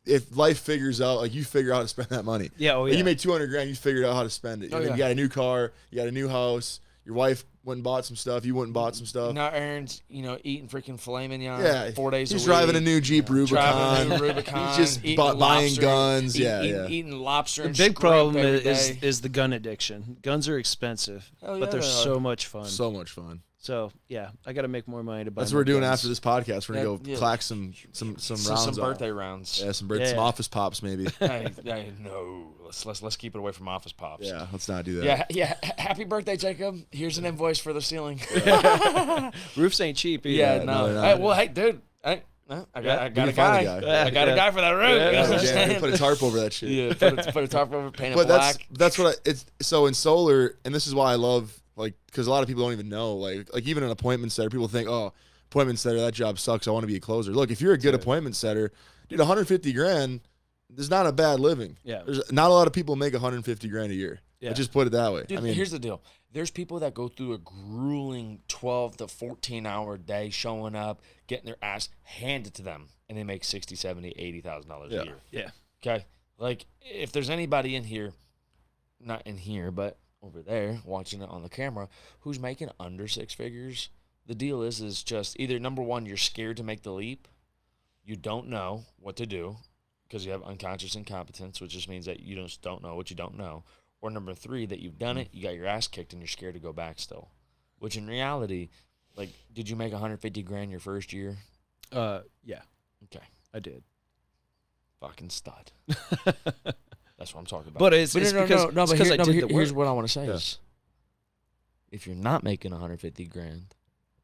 [0.05, 2.51] if life figures out, like you figure out how to spend that money.
[2.57, 2.99] Yeah, oh Like, yeah.
[2.99, 4.72] You made 200 grand, you figured out how to spend it.
[4.74, 4.97] Oh, You yeah.
[4.97, 6.80] got a new car, you got a new house.
[7.05, 8.44] Your wife went and bought some stuff.
[8.44, 9.32] You went and bought some stuff.
[9.34, 12.80] now Aaron's, you know, eating freaking filet mignon yeah, four days He's a driving a
[12.80, 13.56] new Jeep Rubicon.
[13.56, 16.36] Driving a new Rubicon, He's just bu- buying lobster, guns.
[16.38, 16.86] eat- yeah, eating, yeah.
[16.88, 17.62] eating lobster.
[17.68, 20.16] the big problem is, is the gun addiction.
[20.22, 21.90] Guns are expensive, Hell but they're they are.
[21.90, 22.64] so much fun.
[22.64, 23.42] So, So much fun.
[24.08, 25.42] Yeah, I got to make more money to buy.
[25.42, 26.00] That's what we're doing guns.
[26.00, 26.68] after this podcast.
[26.68, 27.16] We're gonna Yeah, go yeah.
[27.16, 28.64] clack some some some some, rounds.
[28.64, 28.90] some off.
[28.90, 29.62] birthday rounds.
[29.64, 30.06] Yeah, some birth, Yeah.
[30.10, 31.06] some office pops maybe.
[31.20, 34.26] I, I, no, let's let's let's keep it away from office pops.
[34.26, 35.04] yeah, let's not do that.
[35.04, 35.54] Yeah, yeah.
[35.62, 36.78] h- Happy birthday, Jacob.
[36.90, 38.20] Here's an invoice for the ceiling.
[39.56, 40.36] Roofs ain't cheap either.
[40.38, 40.84] yeah, no, no.
[40.86, 41.04] they're not.
[41.16, 41.80] Hey, well, hey, dude.
[42.04, 43.64] I, no, I got, Yeah, I got a can guy.
[43.64, 44.06] find a guy.
[44.06, 44.32] I got Yeah.
[44.32, 44.88] a guy for that roof.
[44.88, 45.06] Yeah.
[45.06, 45.80] You know what I'm Yeah, saying?
[45.80, 46.68] put a tarp over that shit.
[46.70, 49.46] Yeah, put a, put a tarp over, paint it but that's that's what I, it's
[49.60, 52.62] so in solar and this is why i love like because a lot of people
[52.64, 55.12] don't even know like like even an appointment setter people think oh
[55.50, 57.78] appointment setter that job sucks i want to be a closer look if you're a
[57.78, 58.72] good appointment setter
[59.08, 60.20] dude 150 grand
[60.76, 62.02] is not a bad living Yeah.
[62.04, 64.50] there's not a lot of people make 150 grand a year Yeah.
[64.50, 66.02] Let's just put it that way Dude, i mean here's the deal.
[66.34, 71.44] There's people that go through a grueling 12 to 14 hour day showing up, getting
[71.44, 75.00] their ass handed to them, and they make 60, 70, 80,000 dollars Yeah.
[75.00, 75.16] a year.
[75.30, 75.50] Yeah.
[75.84, 76.06] Okay.
[76.38, 78.14] Like, if there's anybody in here,
[78.98, 81.88] not in here, but over there watching it on the camera,
[82.20, 83.88] who's making under six figures,
[84.26, 87.26] the deal is, is just either number one, you're scared to make the leap,
[88.04, 89.56] you don't know what to do
[90.08, 93.16] because you have unconscious incompetence, which just means that you just don't know what you
[93.16, 93.64] don't know.
[94.00, 96.54] Or number three, that you've done it, you got your ass kicked, and you're scared
[96.54, 97.28] to go back still.
[97.78, 98.68] Which in reality,
[99.16, 101.36] like, did you make 150 grand your first year?
[101.90, 102.62] Uh, yeah,
[103.04, 103.82] Okay, I did.
[105.00, 105.70] fucking stud.
[107.22, 107.78] That's what I'm talking about.
[107.78, 109.26] But it's, But it's no, no, because, no, no, it's but because here- no, but
[109.26, 110.32] did here- the here's what I want to say Yeah.
[110.32, 110.58] is,
[111.92, 113.62] if you're not making 150 grand,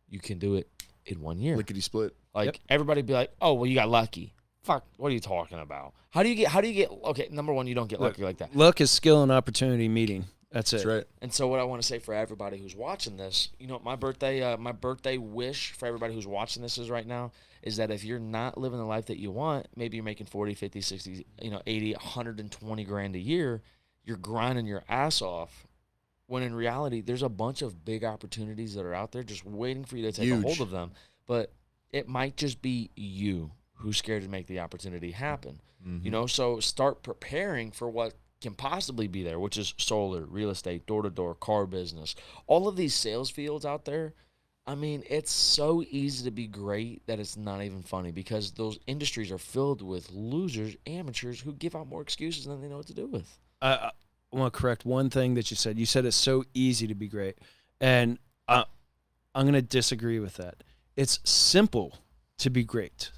[0.09, 0.68] you can do it
[1.07, 1.57] in one year.
[1.57, 2.16] Lickety split.
[2.34, 2.57] Like Yep.
[2.70, 5.94] everybody be like, "Oh, well, you got lucky." Fuck, what are you talking about?
[6.11, 6.49] How do you get?
[6.49, 6.90] How do you get?
[6.90, 8.57] Okay, number one, you don't get Look, lucky like that.
[8.57, 10.24] Luck is skill and opportunity meeting.
[10.51, 10.78] That's it.
[10.78, 11.05] That's right.
[11.22, 13.94] And so, what I want to say for everybody who's watching this, you know, my
[13.94, 17.30] birthday, uh, my birthday wish for everybody who's watching this is right now
[17.63, 20.55] is that if you're not living the life that you want, maybe you're making 40,
[20.55, 23.63] 50, 60, you know, 80, 120 grand a year,
[24.05, 25.67] you're grinding your ass off.
[26.27, 29.85] When in reality, there's a bunch of big opportunities that are out there just waiting
[29.85, 30.45] for you to take Huge.
[30.45, 30.93] a hold of them.
[31.27, 31.53] But
[31.91, 35.61] it might just be you who's scared to make the opportunity happen.
[35.87, 36.05] Mm-hmm.
[36.05, 40.51] You know, so start preparing for what can possibly be there, which is solar, real
[40.51, 42.15] estate, door to door, car business,
[42.47, 44.15] all of these sales fields out there.
[44.69, 48.79] I mean, it's so easy to be great that it's not even funny because those
[48.87, 52.87] industries are filled with losers, amateurs who give out more excuses than they know what
[52.89, 53.39] to do with.
[53.62, 53.91] I, I
[54.31, 55.79] want to correct one thing that you said.
[55.79, 57.39] You said it's so easy to be great,
[57.81, 58.64] and I,
[59.35, 60.62] I'm going to disagree with that.
[60.97, 61.97] It's simple
[62.37, 63.11] to be great.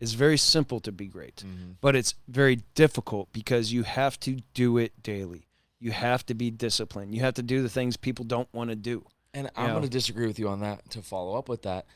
[0.00, 1.72] It's very simple to be great, Mm-hmm.
[1.80, 5.46] but it's very difficult because you have to do it daily.
[5.80, 7.14] You have to be disciplined.
[7.14, 9.06] You have to do the things people don't want to do.
[9.34, 11.86] And I'm going to disagree with you on that to follow up with that.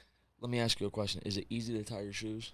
[0.41, 1.22] Let me ask you a question.
[1.24, 2.53] Is it easy to tie your shoes?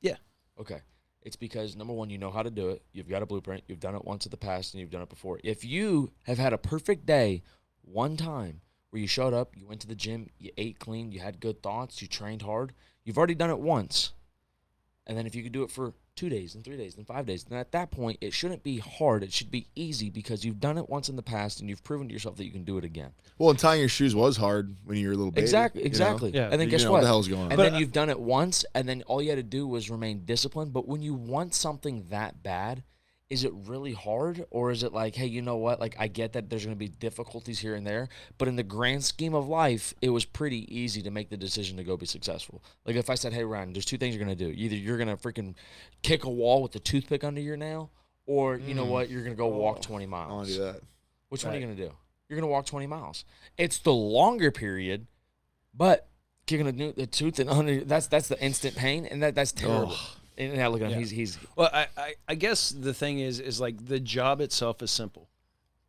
[0.00, 0.16] Yeah.
[0.58, 0.80] Okay.
[1.22, 2.82] It's because number one, you know how to do it.
[2.92, 3.64] You've got a blueprint.
[3.66, 5.40] You've done it once in the past and you've done it before.
[5.42, 7.42] If you have had a perfect day
[7.82, 8.60] one time
[8.90, 11.62] where you showed up, you went to the gym, you ate clean, you had good
[11.62, 12.72] thoughts, you trained hard,
[13.04, 14.12] you've already done it once.
[15.06, 17.26] And then if you could do it for two days and three days and five
[17.26, 19.22] days, then at that point, it shouldn't be hard.
[19.22, 22.08] It should be easy because you've done it once in the past and you've proven
[22.08, 23.10] to yourself that you can do it again.
[23.38, 25.42] Well, and tying your shoes was hard when you were a little baby.
[25.42, 25.88] Exactly, you know?
[25.88, 26.30] exactly.
[26.32, 26.44] Yeah.
[26.44, 26.96] And then You guess know what?
[26.98, 27.52] what the hell's going on.
[27.52, 29.90] And But then you've done it once, and then all you had to do was
[29.90, 30.72] remain disciplined.
[30.72, 32.82] But when you want something that bad,
[33.28, 35.80] is it really hard, or is it like, hey, you know what?
[35.80, 38.08] Like, I get that there's going to be difficulties here and there,
[38.38, 41.76] but in the grand scheme of life, it was pretty easy to make the decision
[41.76, 42.62] to go be successful.
[42.84, 44.52] Like, if I said, hey, Ryan, there's two things you're going to do.
[44.56, 45.54] Either you're going to freaking
[46.02, 47.90] kick a wall with a toothpick under your nail,
[48.26, 48.90] or you know Mm.
[48.90, 49.10] what?
[49.10, 50.32] You're going to go walk Oh, 20 I miles.
[50.32, 50.80] want to do that.
[51.28, 51.92] Which one are you going to do?
[52.28, 53.24] You're going to walk 20 miles.
[53.58, 55.06] It's the longer period,
[55.74, 56.06] but
[56.46, 59.50] kicking a, new, a tooth and under that's that's the instant pain, and that that's
[59.52, 59.92] terrible.
[59.92, 59.98] Ugh.
[60.38, 60.92] And now look at him.
[60.92, 60.98] Yeah.
[60.98, 64.82] He's he's Well, I, I, I guess the thing is, is like the job itself
[64.82, 65.28] is simple.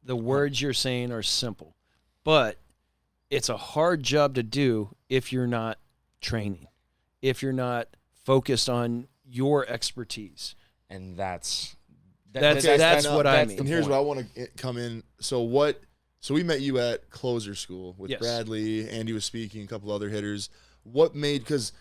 [0.03, 1.75] The words you're saying are simple,
[2.23, 2.57] but
[3.29, 5.79] it's a hard job to do if you're not
[6.21, 6.67] training,
[7.21, 7.89] if you're not
[8.23, 10.55] focused on your expertise.
[10.89, 11.75] and that's
[12.31, 13.59] that- That's- that- that's the- what I mean.
[13.59, 13.91] And here's point.
[13.91, 15.03] what I want to come in.
[15.19, 15.81] So what?
[16.21, 18.19] So we met you at closer school with Yes.
[18.21, 18.87] Bradley.
[18.89, 19.63] Andy was speaking.
[19.63, 20.49] A couple other hitters.
[20.83, 21.39] What made?
[21.39, 21.73] Because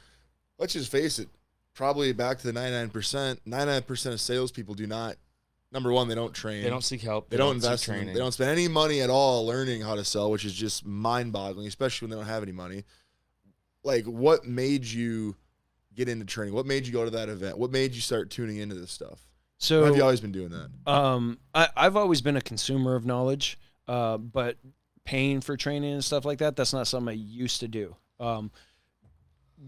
[0.59, 1.29] let's just face it.
[1.77, 3.39] Probably back to the 99%.
[3.47, 5.16] 99% of salespeople do not.
[5.72, 6.62] Number one, they don't train.
[6.62, 7.29] They don't seek help.
[7.29, 8.14] They don't seek invest in them.
[8.14, 11.66] They don't spend any money at all learning how to sell, which is just mind-boggling,
[11.66, 12.85] especially when they don't have any money.
[13.85, 15.37] Like, what made you
[15.95, 16.55] get into training?
[16.55, 17.59] What made you go to that event?
[17.59, 19.27] What made you start tuning into this stuff?
[19.59, 20.70] So Or have you always been doing that?
[20.91, 24.57] Um, I, I've always been a consumer of knowledge, uh, but
[25.05, 27.97] paying for training and stuff like that, that's not something I used to do.
[28.18, 28.51] Um,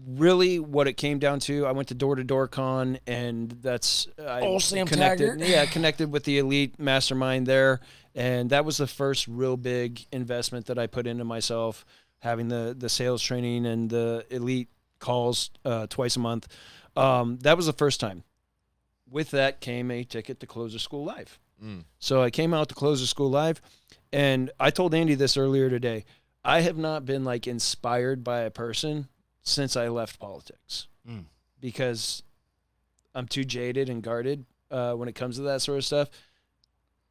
[0.07, 4.07] really, what it came down to, I went to Door to Door Con, and that's
[4.19, 5.25] I Oh, Sam connected.
[5.39, 5.47] Taggart.
[5.47, 7.79] Yeah, connected with the elite mastermind there,
[8.15, 11.85] and that was the first real big investment that I put into myself,
[12.19, 14.69] having the the sales training and the elite
[14.99, 16.47] calls uh, twice a month.
[16.95, 18.23] Um, that was the first time.
[19.09, 21.39] With that came a ticket to close Closer School Live.
[21.63, 21.83] Mm.
[21.97, 23.61] So I came out to close Closer School Live,
[24.13, 26.05] and I told Andy this earlier today.
[26.43, 29.07] I have not been like inspired by a person
[29.43, 31.25] since I left politics Mm.
[31.59, 32.21] because
[33.15, 36.09] I'm too jaded and guarded uh, when it comes to that sort of stuff.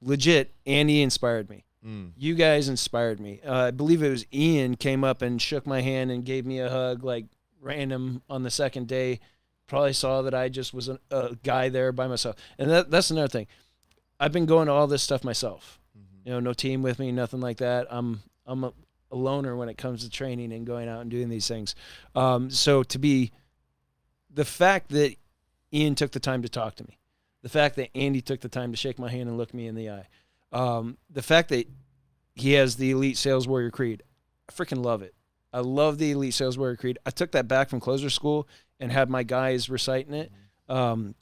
[0.00, 1.64] Legit, Andy inspired me.
[1.84, 2.12] Mm.
[2.16, 3.40] You guys inspired me.
[3.44, 6.60] Uh, I believe it was Ian came up and shook my hand and gave me
[6.60, 7.26] a hug, like
[7.60, 9.20] random on the second day.
[9.66, 13.10] Probably saw that I just was a, a guy there by myself, and that, that's
[13.10, 13.46] another thing.
[14.20, 15.78] I've been going to all this stuff myself.
[16.24, 17.86] You know, no team with me, nothing like that.
[17.90, 18.72] I'm I'm a,
[19.10, 21.74] a loner when it comes to training and going out and doing these things.
[22.14, 23.32] Um, so to be
[24.32, 25.16] the fact that
[25.72, 26.98] Ian took the time to talk to me,
[27.42, 29.74] the fact that Andy took the time to shake my hand and look me in
[29.74, 30.08] the eye,
[30.52, 31.68] um, the fact that
[32.34, 34.02] he has the elite sales warrior creed,
[34.48, 35.14] I freaking love it.
[35.52, 36.98] I love the elite sales warrior creed.
[37.06, 38.48] I took that back from closer school
[38.78, 40.30] and had my guys reciting it.
[40.68, 41.14] Um,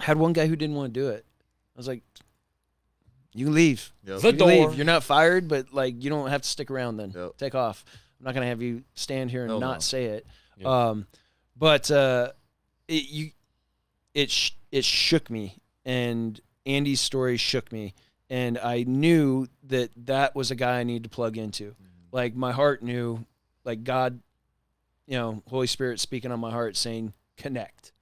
[0.00, 1.24] had one guy who didn't want to do it.
[1.74, 2.02] I was like,
[3.34, 3.92] "You can leave.
[4.04, 4.20] Yep.
[4.20, 4.62] The You can leave.
[4.68, 4.74] door.
[4.74, 6.96] You're not fired, but like you don't have to stick around.
[6.98, 7.36] Then Yep.
[7.36, 7.84] take off.
[8.20, 9.80] I'm not gonna have you stand here and Hell not no.
[9.80, 10.26] say it.
[10.58, 10.66] Yep.
[10.66, 11.06] Um,
[11.56, 12.32] but uh,
[12.88, 13.30] it you
[14.14, 17.94] it sh- it shook me, and Andy's story shook me,
[18.30, 21.74] and I knew that that was a guy I needed to plug into.
[22.12, 23.24] Like my heart knew,
[23.64, 24.20] like God
[25.06, 27.92] you know, Holy Spirit speaking on my heart saying connect.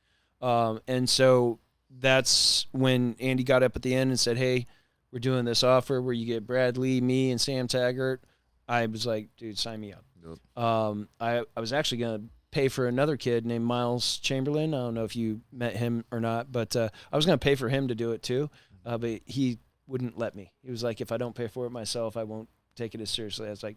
[0.40, 1.58] Um, and so
[1.98, 4.66] that's when Andy got up at the end and said, "Hey,
[5.12, 8.22] we're doing this offer where you get Bradley, me, and Sam Taggart."
[8.68, 10.62] I was like, "Dude, sign me up." Yep.
[10.64, 14.72] Um, I I was actually gonna pay for another kid named Miles Chamberlain.
[14.74, 17.54] I don't know if you met him or not, but uh, I was gonna pay
[17.54, 18.50] for him to do it too,
[18.86, 20.52] uh, but he wouldn't let me.
[20.62, 23.10] He was like, "If I don't pay for it myself, I won't take it as
[23.10, 23.76] seriously." I was like,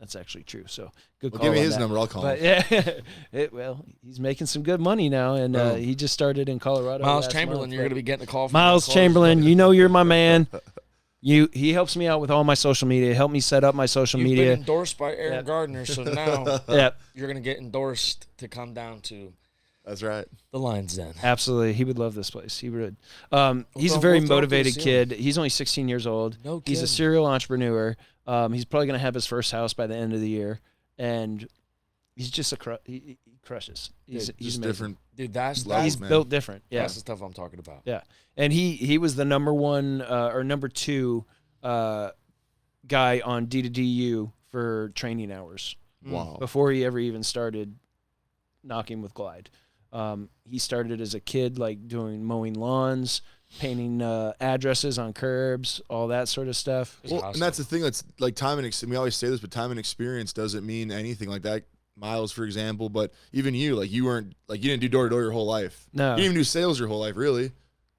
[0.00, 1.46] "That's actually true." So good Well, call.
[1.46, 1.80] give me on his that.
[1.80, 1.96] number.
[1.98, 2.64] I'll call But him.
[2.70, 2.90] yeah,
[3.32, 7.04] it, well, he's making some good money now, and uh, he just started in Colorado.
[7.04, 8.48] Miles last Chamberlain, month, you're gonna be getting a call.
[8.48, 9.42] from Miles Chamberlain.
[9.44, 10.48] You know you're my man.
[11.26, 13.14] You he helps me out with all my social media.
[13.14, 14.50] Help me set up my social You've media.
[14.52, 15.42] been endorsed by Aaron Yeah.
[15.42, 19.32] Gardner, so now yeah, you're gonna get endorsed to come down to
[19.86, 20.26] That's right.
[20.52, 21.14] the Lions Den.
[21.22, 21.72] absolutely.
[21.72, 22.58] He would love this place.
[22.58, 22.96] He would.
[23.32, 25.08] Um, We'll he's a very we'll throw up the motivated ceiling.
[25.08, 25.12] kid.
[25.12, 26.36] He's only 16 years old.
[26.44, 27.96] No He's a serial entrepreneur.
[28.26, 30.60] Um, he's probably going to have his first house by the end of the year,
[30.98, 31.48] and
[32.16, 33.90] he's just a cru- he, he crushes.
[34.06, 34.62] He's Dude, he's Just amazing.
[34.62, 34.98] different.
[35.16, 36.08] Dude, that's Levels, that's, He's man.
[36.08, 36.62] built different.
[36.70, 37.82] Yeah, that's the stuff I'm talking about.
[37.84, 38.02] Yeah.
[38.36, 41.24] and he he was the number one uh, or number two
[41.62, 42.10] uh,
[42.86, 46.10] guy on D2DU for training hours Mm.
[46.10, 46.36] Wow.
[46.38, 47.76] before he ever even started
[48.62, 49.48] knocking with Glide.
[49.90, 53.22] Um, he started as a kid, like doing mowing lawns,
[53.58, 57.00] painting uh, addresses on curbs, all that sort of stuff.
[57.08, 57.32] Well, awesome.
[57.34, 57.80] and that's the thing.
[57.80, 60.66] That's like time and ex- and we always say this, but time and experience doesn't
[60.66, 61.62] mean anything like that.
[61.96, 65.10] Miles, for example, but even you, like you weren't like you didn't do door to
[65.10, 65.86] door your whole life.
[65.92, 67.52] No, You didn't even do sales your whole life, really.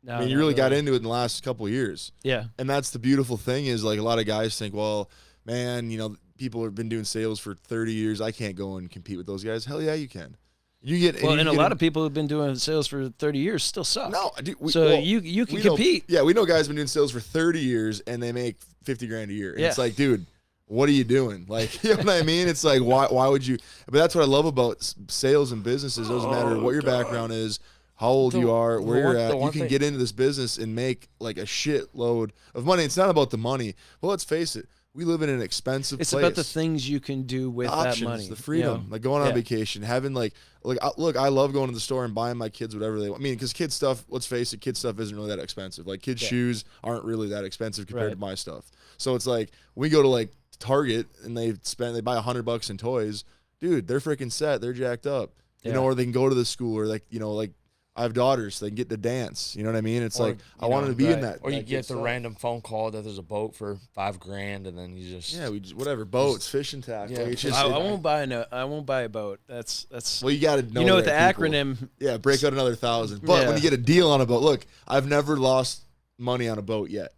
[0.04, 2.12] no I mean, you not really got into it in the last couple of years.
[2.24, 5.10] Yeah, And that's the beautiful thing is like a lot of guys think, well,
[5.46, 8.20] man, you know, people have been doing sales for 30 years.
[8.20, 9.64] I can't go and compete with those guys.
[9.64, 10.36] Hell yeah, you can.
[10.82, 13.40] You get well, you and a lot of people who've been doing sales for 30
[13.40, 14.12] years still suck.
[14.12, 16.04] no, dude, we, so well, you you can we know- compete.
[16.08, 19.32] yeah, we know guys been doing sales for 30 years and they make 50 grand
[19.32, 19.54] a year.
[19.54, 20.28] And It's like, dude,
[20.68, 21.46] what are you doing?
[21.50, 22.48] Like, you know what I mean?
[22.48, 23.58] It's like, why, why would you?
[23.86, 26.10] But that's what I love about sales and businesses.
[26.10, 27.60] It doesn't matter oh, what your background is,
[27.96, 29.36] how old The- you are, where you're at.
[29.36, 32.84] You can thing- get into this business and make like a shitload of money.
[32.84, 33.76] It's not about the money.
[34.02, 37.00] Well, let's face it, we live in an expensive It's place about the things you
[37.02, 38.24] can do with the that options, money.
[38.24, 38.94] the you freedom, know?
[38.94, 39.34] like going on Yeah.
[39.36, 42.74] vacation, having like, like look, I love going to the store and buying my kids
[42.74, 43.22] whatever they want.
[43.22, 45.86] I mean, because kids stuff, let's face it, kids stuff isn't really that expensive.
[45.86, 46.30] Like kids Yeah.
[46.30, 48.14] shoes aren't really that expensive compared Right.
[48.14, 48.72] to my stuff.
[48.98, 52.44] So it's like we go to like Target and they spend they buy a hundred
[52.44, 53.24] bucks in toys,
[53.60, 55.32] dude, they're freaking set, they're jacked up,
[55.64, 57.52] you know, or they can go to the school or like you know like.
[57.98, 59.56] I have daughters; they can get to dance.
[59.56, 60.04] You know what I mean?
[60.04, 61.40] It's Or, like I you wanted to be in that.
[61.44, 62.04] Or you that get the stuff.
[62.04, 65.48] random phone call that there's a boat for five grand, and then you just Yeah,
[65.48, 67.16] we just whatever boats, fishing tackle.
[67.16, 67.22] Yeah.
[67.24, 68.44] it's just, I, it- I won't buy no.
[68.52, 69.40] I won't buy a boat.
[69.48, 70.22] That's that's.
[70.22, 70.82] well, you got to know.
[70.82, 71.44] you know what the people.
[71.46, 71.88] acronym?
[71.98, 73.22] Yeah, break out another thousand.
[73.26, 73.48] But Yeah.
[73.48, 75.86] when you get a deal on a boat, look, I've never lost
[76.18, 77.14] money on a boat yet.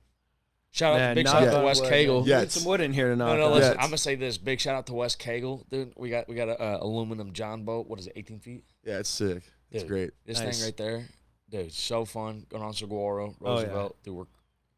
[0.77, 2.25] Shout out, Man, big shout out to Wes wood, Cagle.
[2.27, 3.25] Yeah, some wood in here tonight.
[3.29, 3.73] knock No, no, listen.
[3.73, 3.81] Yeah.
[3.81, 4.37] I'm gonna say this.
[4.37, 5.93] Big shout out to Wes Cagle, dude.
[5.97, 7.87] We got we got a uh, aluminum John boat.
[7.87, 8.13] What is it?
[8.15, 8.63] 18 feet.
[8.83, 9.43] Yeah, it's sick.
[9.71, 10.11] It's great.
[10.25, 10.57] This Nice.
[10.59, 11.07] thing right there,
[11.49, 12.45] dude, so fun.
[12.49, 13.63] Going on Saguaro, Oh, yeah.
[13.65, 14.25] Roosevelt, dude, we're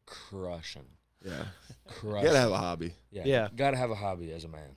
[0.06, 0.86] crushing,
[1.24, 1.44] Yeah,
[2.02, 2.92] you gotta have a hobby.
[3.10, 3.48] yeah, Yeah.
[3.54, 4.76] gotta have a hobby as a man.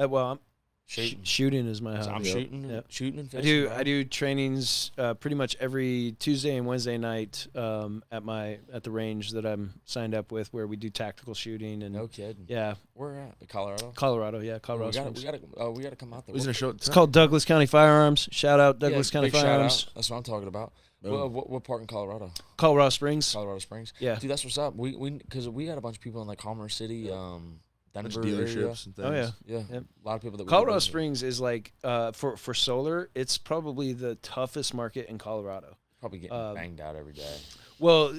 [0.00, 0.38] Uh, well, I'm,
[0.86, 1.22] sh- Shooting.
[1.24, 2.10] shooting is my hobby.
[2.10, 2.84] I'm shooting, Yep.
[2.88, 3.76] shooting and I do bro.
[3.76, 8.82] I do trainings uh, pretty much every Tuesday and Wednesday night um, at my at
[8.84, 12.44] the range that I'm signed up with, where we do tactical shooting and No kidding.
[12.48, 13.92] yeah, We're at Colorado.
[13.96, 15.18] Colorado, yeah, we Colorado gotta, Springs.
[15.34, 16.32] we gotta, uh, we gotta come out there.
[16.34, 16.68] Who's What- gonna show?
[16.70, 18.28] It's called Douglas County Firearms.
[18.30, 19.94] Shout out yeah, Douglas County big shout Firearms, out.
[19.94, 20.72] That's what I'm talking about.
[21.02, 21.12] Boom.
[21.12, 22.30] What, what, what part in Colorado?
[22.56, 23.30] Colorado Springs.
[23.30, 23.92] Colorado Springs.
[23.98, 24.14] Yeah.
[24.18, 24.74] Dude, that's what's up.
[24.74, 27.58] We we because we had a bunch of people in like Commerce City, um, Bunch
[27.94, 28.44] Denver of area.
[28.46, 29.08] dealerships and things.
[29.08, 29.84] Oh yeah, Yeah, Yep.
[30.04, 30.80] a lot of people that we Colorado do.
[30.80, 33.08] Springs is like uh, for for solar.
[33.14, 35.76] It's probably the toughest market in Colorado.
[36.00, 37.36] probably getting um, banged out every day.
[37.78, 38.12] Well,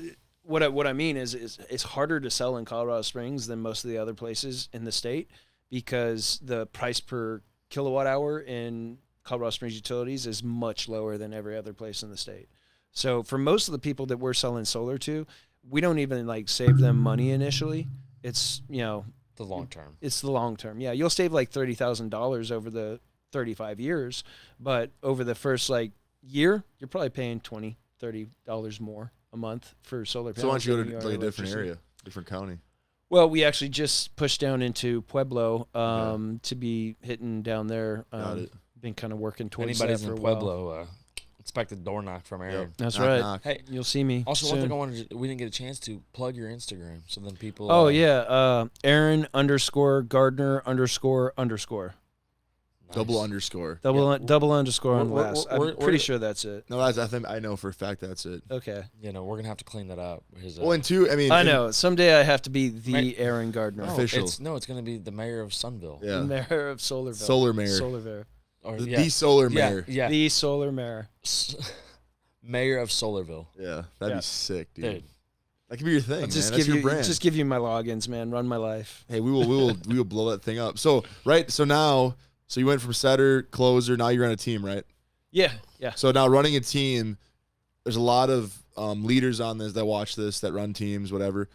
[0.44, 3.60] what I, what I mean is, is it's harder to sell in Colorado Springs than
[3.62, 5.30] most of the other places in the state
[5.70, 11.58] because the price per kilowatt hour in Colorado Springs utilities is much lower than every
[11.58, 12.48] other place in the state.
[12.92, 15.26] So for most of the people that we're selling solar to,
[15.68, 17.88] we don't even like save them money initially.
[18.24, 19.06] It's you know
[19.36, 19.98] The long term.
[20.02, 20.80] it's the long term.
[20.80, 23.00] Yeah, you'll save like thirty thousand dollars over the
[23.32, 24.24] thirty five years,
[24.60, 29.76] but over the first like year, you're probably paying twenty, thirty dollars more a month
[29.84, 30.42] for solar panels.
[30.42, 32.58] So why don't you go to like a different area, different county?
[33.10, 38.06] Well, we actually just pushed down into Pueblo um, to be hitting down there.
[38.12, 38.54] Got Um, it.
[38.80, 40.36] been kind of working towards Anybody's that for in a while.
[40.36, 40.86] Pueblo, uh,
[41.46, 42.74] expect a door knock from Aaron.
[42.76, 43.20] That's Knock, right.
[43.20, 43.42] knock.
[43.44, 44.24] Hey, You'll see me.
[44.26, 44.62] also one soon.
[44.64, 47.36] thing I wanted to, we didn't get a chance to plug your Instagram, so then
[47.36, 47.72] people.
[47.72, 51.94] Oh uh, yeah, uh, Aaron underscore Gardner underscore underscore
[52.92, 53.80] Double underscore.
[53.84, 54.20] double Yeah.
[54.26, 55.46] double underscore on the We're- last.
[55.48, 56.66] we're- I'm we're- pretty we're- sure that's it.
[56.70, 58.42] No, that's I think I know for a fact that's it.
[58.50, 58.84] Okay.
[59.02, 60.24] You know, we're gonna have to clean that up.
[60.40, 61.72] His, uh, Well, and two, I mean, I and- know.
[61.72, 63.16] Someday I have to be the Right.
[63.18, 64.24] Aaron Gardner, no, official.
[64.24, 66.02] It's, no, it's gonna be the mayor of Sunville.
[66.04, 67.16] Yeah, mayor of Solarville.
[67.16, 67.68] solar mayor.
[67.68, 68.26] Solar Solarville.
[68.66, 69.86] Or The, yeah, the solar yeah, mayor.
[69.88, 71.08] yeah, The solar mayor.
[72.48, 73.48] Mayor of Solarville.
[73.58, 74.16] Yeah, that'd Yeah.
[74.18, 74.84] be sick, dude.
[74.86, 75.04] Dude,
[75.70, 76.30] That could be your thing, I'll man.
[76.30, 77.04] just That's give your you brand.
[77.06, 78.30] just give you my logins, man.
[78.30, 79.04] Run my life.
[79.10, 80.78] hey, we will, we will, we will blow that thing up.
[80.78, 82.16] So right, so now,
[82.48, 83.98] so you went from setter, closer.
[83.98, 84.84] Now you're on a team, right?
[85.32, 85.96] Yeah, yeah.
[85.96, 87.18] So now running a team,
[87.84, 91.50] there's a lot of um, leaders on this that watch this, that run teams, whatever.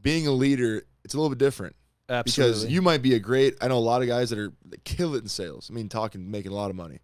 [0.00, 1.76] Being a leader, it's a little bit different
[2.08, 2.52] Absolutely.
[2.54, 3.54] because you might be a great.
[3.60, 5.68] I know a lot of guys that are that kill it in sales.
[5.70, 7.00] I mean, talking, making a lot of money.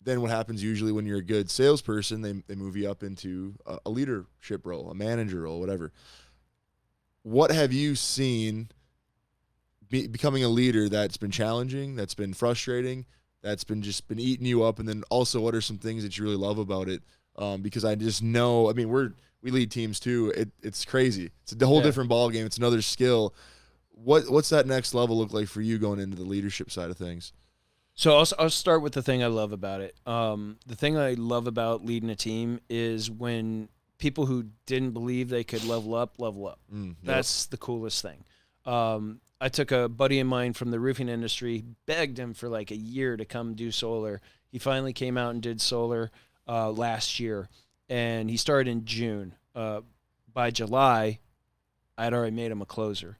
[0.00, 3.54] Then what happens usually when you're a good salesperson, they they move you up into
[3.66, 5.92] a, a leadership role, a manager role, whatever.
[7.22, 8.68] What have you seen?
[9.90, 13.06] Be, becoming a leader that's been challenging, that's been frustrating,
[13.42, 16.18] that's been just been eating you up, and then also what are some things that
[16.18, 17.02] you really love about it?
[17.36, 20.32] Um, because I just know, I mean, we're we lead teams too.
[20.36, 21.30] It, it's crazy.
[21.42, 21.84] It's a whole Yeah.
[21.84, 22.44] different ball game.
[22.44, 23.34] It's another skill.
[24.04, 26.96] What what's that next level look like for you going into the leadership side of
[26.96, 27.32] things?
[27.94, 29.96] So I'll, I'll start with the thing I love about it.
[30.06, 33.68] Um, the thing I love about leading a team is when
[33.98, 36.60] people who didn't believe they could level up, level up.
[36.72, 36.96] Mm, yep.
[37.02, 38.24] That's the coolest thing.
[38.64, 42.70] Um, I took a buddy of mine from the roofing industry, begged him for like
[42.70, 44.20] a year to come do solar.
[44.52, 46.12] He finally came out and did solar
[46.46, 47.48] uh, last year,
[47.88, 49.34] and he started in June.
[49.54, 49.80] Uh,
[50.32, 51.18] by July,
[51.96, 53.18] I had already made him a closer.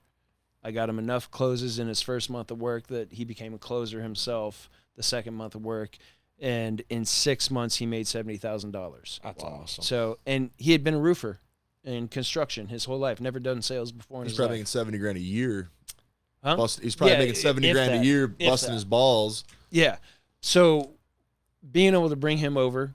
[0.63, 3.59] I got him enough closes in his first month of work that he became a
[3.59, 5.97] closer himself the second month of work.
[6.41, 9.21] And in six months, he made $70,000.
[9.23, 9.83] that's awesome.
[9.85, 11.41] So, and he had been a roofer
[11.85, 14.59] in construction his whole life, never done sales before in he's probably life.
[14.59, 15.71] making seventy grand a year.
[16.45, 16.57] Huh?
[16.57, 18.03] Bust, he's probably Yeah, making seventy if grand that.
[18.03, 18.75] a year, busting that.
[18.75, 19.45] his balls.
[19.71, 19.97] Yeah.
[20.43, 20.91] So
[21.73, 22.95] being able to bring him over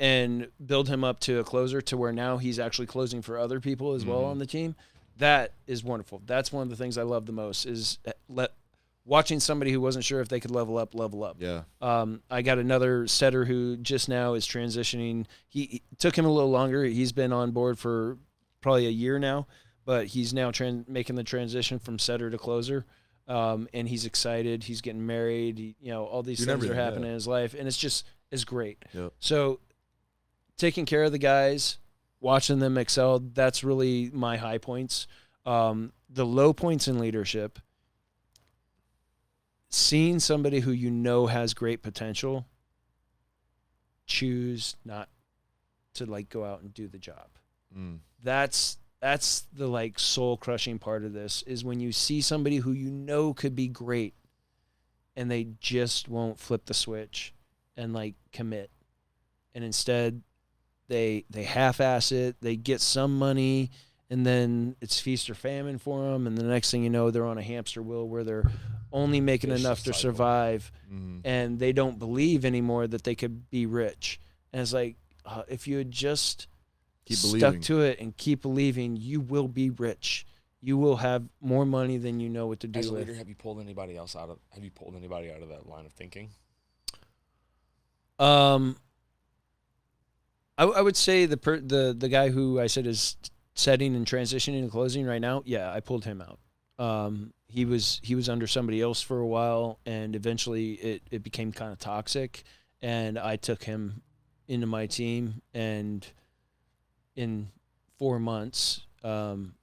[0.00, 3.60] and build him up to a closer to where now he's actually closing for other
[3.60, 4.26] people as well Mhm.
[4.30, 4.74] on the team,
[5.18, 6.22] that is wonderful.
[6.26, 8.52] That's one of the things I love the most is uh, let
[9.04, 11.36] watching somebody who wasn't sure if they could level up, level up.
[11.40, 15.26] Yeah, Um, I got another setter who just now is transitioning.
[15.48, 16.84] He, he took him a little longer.
[16.84, 18.18] He's been on board for
[18.60, 19.46] probably a year now,
[19.84, 22.86] but he's now tran- making the transition from setter to closer.
[23.26, 24.64] Um, and he's excited.
[24.64, 25.58] He's getting married.
[25.58, 26.84] He, you know, all these Doing things are yeah.
[26.84, 28.84] happening in his life, and it's just it's great.
[28.92, 29.12] Yep.
[29.20, 29.60] So,
[30.56, 31.78] taking care of the guys,
[32.20, 35.06] watching them excel, that's really my high points.
[35.46, 37.58] Um, the low points in leadership,
[39.68, 42.46] seeing somebody who you know has great potential,
[44.06, 45.08] choose not
[45.94, 47.28] to like go out and do the job.
[47.76, 47.98] Mm.
[48.22, 52.72] That's that's the like soul crushing part of this is when you see somebody who
[52.72, 54.14] you know could be great
[55.16, 57.32] and they just won't flip the switch
[57.76, 58.70] and like commit
[59.54, 60.22] and instead
[60.90, 63.70] they they half-ass it they get some money
[64.10, 67.24] and then it's feast or famine for them and the next thing you know they're
[67.24, 68.50] on a hamster wheel where they're
[68.92, 71.20] only making Vicious enough to survive Mm.
[71.24, 74.20] and they don't believe anymore that they could be rich
[74.52, 76.48] and it's like uh, if you had just
[77.06, 77.60] Keep stuck believing.
[77.62, 80.26] to it and keep believing you will be rich
[80.60, 83.28] you will have more money than you know what to do As with leader, have
[83.28, 84.38] you pulled anybody else out of?
[84.50, 86.28] Have you pulled anybody out of that line of thinking?
[88.18, 88.76] Um,
[90.60, 93.16] I, I would say the per, the the guy who I said is
[93.54, 95.42] setting and transitioning and closing right now.
[95.46, 96.38] Yeah, I pulled him out.
[96.84, 101.22] Um, he was he was under somebody else for a while, and eventually it it
[101.22, 102.42] became kind of toxic,
[102.82, 104.02] and I took him
[104.48, 106.06] into my team, and
[107.16, 107.48] in
[107.98, 109.54] four months, um,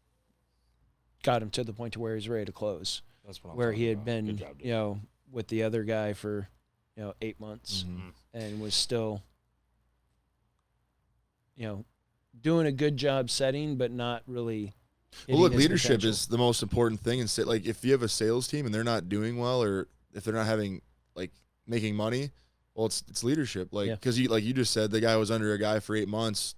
[1.24, 3.72] got him to the point to where he's ready to close That's what I'm where
[3.72, 4.06] he had about.
[4.06, 5.00] been, job, you know,
[5.32, 6.48] with the other guy for,
[6.96, 8.12] you know, eight months Mhm.
[8.34, 9.24] and was still,
[11.58, 11.86] you know,
[12.40, 14.74] doing a good job setting, but not really.
[15.28, 16.10] Well, look, leadership potential.
[16.12, 17.20] is the most important thing.
[17.20, 19.88] And say, like, if you have a sales team and they're not doing well, or
[20.14, 20.82] if they're not having
[21.16, 21.32] like
[21.66, 22.30] making money,
[22.76, 23.70] well, it's it's leadership.
[23.74, 23.96] Like, Yeah.
[23.96, 26.56] because you like you just said, the guy was under a guy for eight months,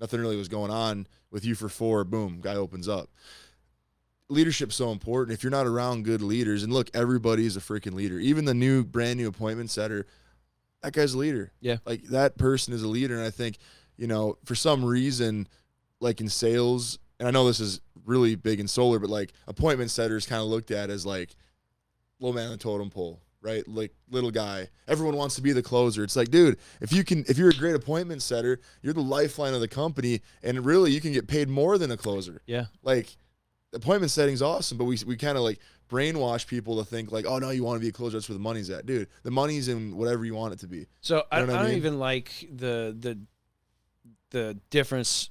[0.00, 1.06] nothing really was going on.
[1.30, 3.10] With you for four, boom, guy opens up.
[4.28, 5.36] Leadership's so important.
[5.36, 8.18] If you're not around good leaders, and look, everybody's a freaking leader.
[8.18, 10.06] Even the new brand new appointment setter,
[10.82, 11.52] that guy's a leader.
[11.60, 11.78] Yeah.
[11.84, 13.14] like that person is a leader.
[13.16, 13.58] And I think,
[13.96, 15.46] you know, for some reason,
[16.00, 19.90] like in sales, and I know this is really big in solar, but like appointment
[19.90, 21.34] setters kind of looked at as like
[22.20, 23.66] low man on the totem pole, right?
[23.66, 24.68] Like little guy.
[24.88, 26.04] Everyone wants to be the closer.
[26.04, 29.54] It's like, dude, if you can, if you're a great appointment setter, you're the lifeline
[29.54, 32.42] of the company, and really you can get paid more than a closer.
[32.46, 32.66] Yeah.
[32.82, 33.16] Like
[33.72, 35.58] appointment setting's awesome, but we we kind of like
[35.90, 38.16] brainwash people to think like, oh no, you want to be a closer.
[38.16, 39.08] That's where the money's at, dude.
[39.22, 40.86] The money's in whatever you want it to be.
[41.00, 41.78] So I, know what I I don't mean?
[41.78, 43.18] even like the the
[44.34, 45.30] the difference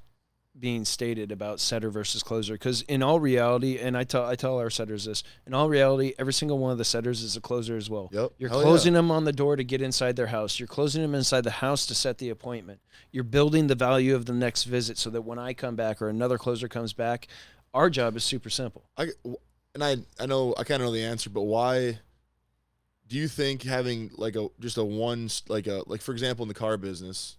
[0.57, 4.59] being stated about setter versus closer because in all reality and I tell I tell
[4.59, 7.75] our setters this in all reality every single one of the setters is a closer
[7.75, 8.33] as well Yep.
[8.37, 8.63] you're Hell yeah.
[8.63, 11.49] closing them on the door to get inside their house you're closing them inside the
[11.49, 12.79] house to set the appointment
[13.11, 16.07] you're building the value of the next visit so that when I come back or
[16.07, 17.27] another closer comes back
[17.73, 19.07] our job is super simple I
[19.73, 21.97] and I I know I kind of know the answer, but why
[23.07, 26.47] do you think having like a just a one like a like for example in
[26.47, 27.37] the car business,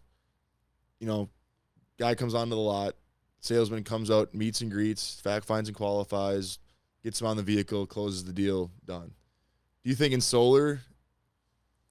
[0.98, 1.28] you know,
[1.98, 2.94] guy comes onto the lot,
[3.40, 6.58] salesman comes out, meets and greets, fact finds and qualifies,
[7.02, 9.12] gets him on the vehicle, closes the deal, done.
[9.82, 10.80] Do you think in solar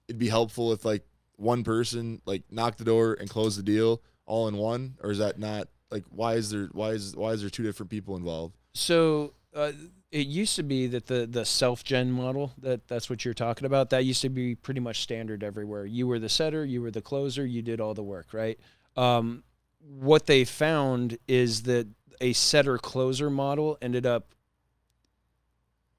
[0.08, 1.04] it'd be helpful if like
[1.36, 5.18] one person like knocked the door and closed the deal all in one, or is
[5.18, 8.56] that not like why is there why is why is there two different people involved?
[8.74, 9.72] So uh,
[10.10, 13.66] it used to be that the the self gen model that that's what you're talking
[13.66, 13.90] about.
[13.90, 15.86] That used to be pretty much standard everywhere.
[15.86, 18.58] You were the setter, you were the closer, you did all the work, right?
[18.96, 19.42] Um,
[19.86, 21.86] what they found is that
[22.20, 24.34] a setter closer model ended up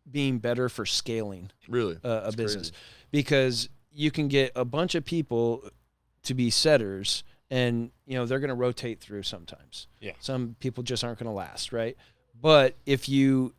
[0.09, 1.97] being better for scaling Really?
[2.03, 2.83] uh, a business crazy.
[3.11, 5.63] because you can get a bunch of people
[6.23, 10.13] to be setters and you know they're going to rotate through sometimes Yeah.
[10.19, 11.97] some people just aren't going to last right
[12.39, 13.53] but if you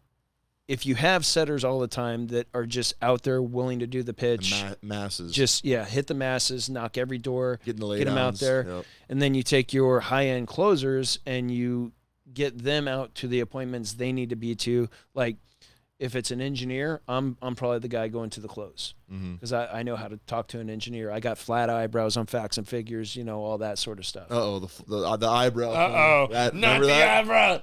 [0.68, 4.00] if you have setters all the time that are just out there willing to do
[4.02, 5.32] the The pitch ma- masses.
[5.32, 8.66] just yeah hit the masses knock every door getting the get 'em out there.
[8.68, 8.84] Yep.
[9.08, 11.92] and then you take your high end closers and you
[12.34, 15.36] get them out to the appointments they need to be to like
[15.98, 18.92] if it's an engineer i'm i'm probably the guy going to the close
[19.34, 22.26] because I, I know how to talk to an engineer i got flat eyebrows on
[22.26, 25.16] facts and figures you know all that sort of stuff Uh oh, the the, uh,
[25.16, 25.70] the eyebrow.
[25.70, 25.94] Uh
[26.28, 27.18] oh, That- not the that?
[27.20, 27.60] eyebrow.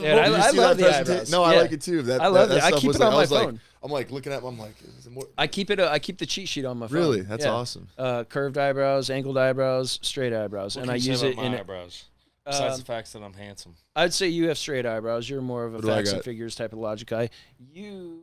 [0.00, 1.30] Yeah, I- I love that the eyebrows.
[1.32, 1.60] No, I Yeah.
[1.62, 2.02] like it too.
[2.02, 2.62] That, I love that, it.
[2.62, 3.60] I stuff keep was it like, on I my was like, phone.
[3.82, 4.38] I'm like looking at.
[4.38, 5.26] 'em, I'm like, is it more?
[5.36, 7.50] i keep it i keep the cheat sheet on my phone Really, that's Yeah.
[7.52, 7.88] awesome.
[7.98, 11.30] uh, curved eyebrows angled eyebrows straight eyebrows What and can i you say use about
[11.32, 12.04] it my in eyebrows.
[12.46, 13.74] Besides um, the fact that I'm handsome.
[13.96, 15.28] I'd say you have straight eyebrows.
[15.28, 17.30] You're more of a What do I facts and figures type of logic guy.
[17.72, 18.22] You,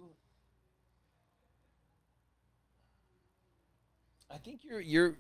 [4.30, 5.16] I think you're you're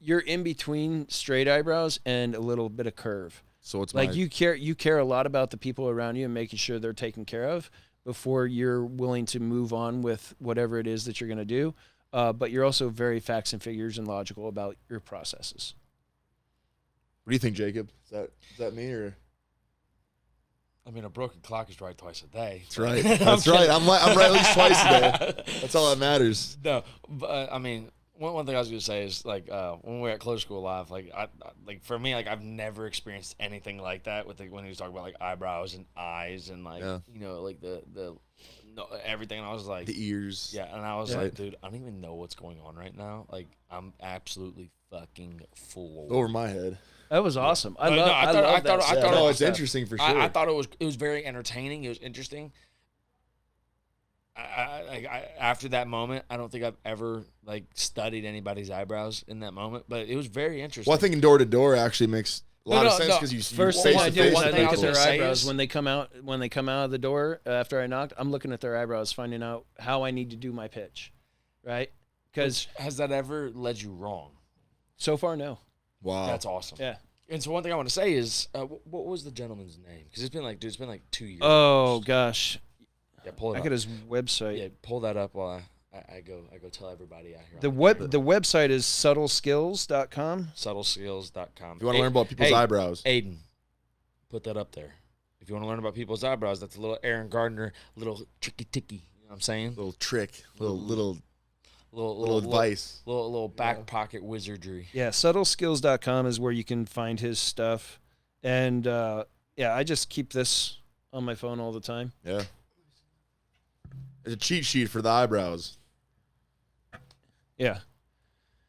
[0.00, 3.42] you're in between straight eyebrows and a little bit of curve.
[3.60, 6.26] So it's Like my, you care you care a lot about the people around you
[6.26, 7.70] and making sure they're taken care of
[8.04, 11.74] before you're willing to move on with whatever it is that you're going to do.
[12.12, 15.74] Uh, but you're also very facts and figures and logical about your processes.
[17.28, 17.90] What do you think, Jacob?
[18.06, 19.14] Is that is that me or?
[20.86, 22.62] I mean, a broken clock is right twice a day.
[22.64, 23.02] That's right.
[23.18, 23.68] That's right.
[23.68, 25.42] I'm like, I'm right at least twice a day.
[25.60, 26.56] That's all that matters.
[26.64, 29.74] No, but uh, I mean, one, one thing I was gonna say is like uh,
[29.82, 32.40] when we were at Close School Live, like I, I like for me, like I've
[32.42, 35.84] never experienced anything like that with the, when he was talking about like eyebrows and
[35.98, 37.00] eyes and like Yeah.
[37.12, 38.16] you know like the the
[38.74, 39.38] no, everything.
[39.38, 40.50] And I was like, The ears.
[40.56, 41.20] yeah, and I was Yeah.
[41.20, 43.26] like, dude, I don't even know what's going on right now.
[43.30, 46.06] Like I'm absolutely fucking full.
[46.08, 46.78] Over my head.
[47.10, 47.76] That was awesome.
[47.78, 47.96] I Uh, love.
[47.96, 48.98] no, I I, thought- love I that thought- I stuff.
[49.02, 50.06] thought no, it it's was- interesting for sure.
[50.06, 51.84] I, I thought it was it was very entertaining.
[51.84, 52.52] It was interesting.
[54.36, 59.24] I, I, I, after that moment, I don't think I've ever like studied anybody's eyebrows
[59.26, 60.88] in that moment, but it was very interesting.
[60.88, 63.08] well, I think in door to door actually makes a No, lot of no, sense
[63.08, 63.16] no.
[63.16, 64.80] because you First you thing face I to do face is I thing look at
[64.80, 66.10] their eyebrows when they come out.
[66.22, 69.10] When they come out of the door after I knocked, I'm looking at their eyebrows,
[69.10, 71.12] finding out how I need to do my pitch,
[71.64, 71.90] right?
[72.30, 74.32] Because has that ever led you wrong?
[75.00, 75.58] so far, no.
[76.02, 76.26] Wow.
[76.26, 76.78] That's awesome.
[76.80, 76.96] Yeah.
[77.30, 79.78] And so one thing I want to say is, uh, wh- what was the gentleman's
[79.78, 80.04] name?
[80.04, 81.40] Because it's been like, dude, it's been like two years.
[81.42, 82.58] Oh gosh,
[83.24, 83.64] yeah, pull it I up.
[83.64, 84.58] got his website.
[84.58, 87.60] yeah, pull that up while I, I, I go, I go tell everybody out here.
[87.60, 88.08] The on web camera.
[88.08, 90.48] the website is subtleskills.com.
[90.56, 91.76] subtleskills.com.
[91.76, 93.36] If you want to learn about people's hey, eyebrows, Aiden,
[94.30, 94.94] put that up there.
[95.40, 98.64] If you want to learn about people's eyebrows, that's a little Aaron Gardner, little tricky
[98.64, 98.96] ticky.
[98.96, 99.70] You know what I'm saying?
[99.70, 101.18] little trick, little little
[101.92, 103.00] Little little advice.
[103.06, 104.88] little little back pocket wizardry.
[104.92, 107.98] Yeah, subtleskills.com is where you can find his stuff.
[108.42, 109.24] And uh,
[109.56, 110.78] yeah, I just keep this
[111.12, 112.12] on my phone all the time.
[112.24, 112.42] Yeah.
[114.24, 115.78] It's a cheat sheet for the eyebrows.
[117.56, 117.78] Yeah.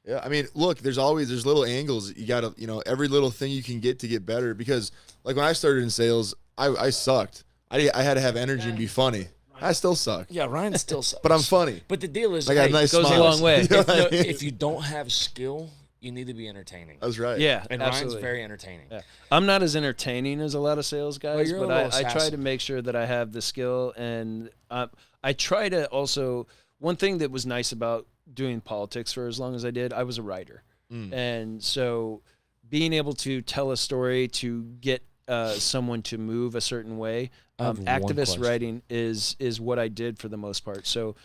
[0.06, 3.30] Yeah, I mean, look, there's always there's little angles you gotta, you know, every little
[3.30, 4.54] thing you can get to get better.
[4.54, 4.92] Because
[5.24, 7.44] like when I started in sales, I, I sucked.
[7.70, 9.28] I, I had to have energy and be funny.
[9.62, 11.22] I still suck, Yeah, Ryan still sucks.
[11.24, 11.82] but I'm funny.
[11.88, 13.62] But the deal is, I got hey, a nice goes a long way.
[13.70, 16.98] If, what no, if you don't have skill, you need to be entertaining.
[17.02, 17.40] That's right.
[17.40, 18.16] Yeah, And absolutely.
[18.16, 18.88] Ryan's very entertaining.
[18.92, 19.02] Yeah.
[19.32, 22.30] I'm not as entertaining as a lot of sales guys, you're but I, I try
[22.30, 23.94] to make sure that I have the skill.
[23.98, 24.88] And uh,
[25.24, 26.48] I try to also,
[26.80, 30.04] one thing that was nice about doing politics for as long as I did, I
[30.04, 30.64] was a writer.
[30.92, 31.14] Mm.
[31.14, 32.22] And so
[32.70, 37.30] being able to tell a story to get uh, someone to move a certain way,
[37.60, 40.86] um, activist writing is is what I did for the most part.
[40.88, 41.16] So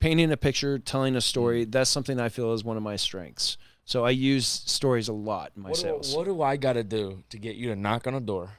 [0.00, 1.72] painting a picture, telling a story, Mm.
[1.72, 3.56] that's something I feel is one of my strengths.
[3.84, 6.16] So I use stories a lot in my What do, sales.
[6.16, 8.50] what do I got to do to get you to knock on a door,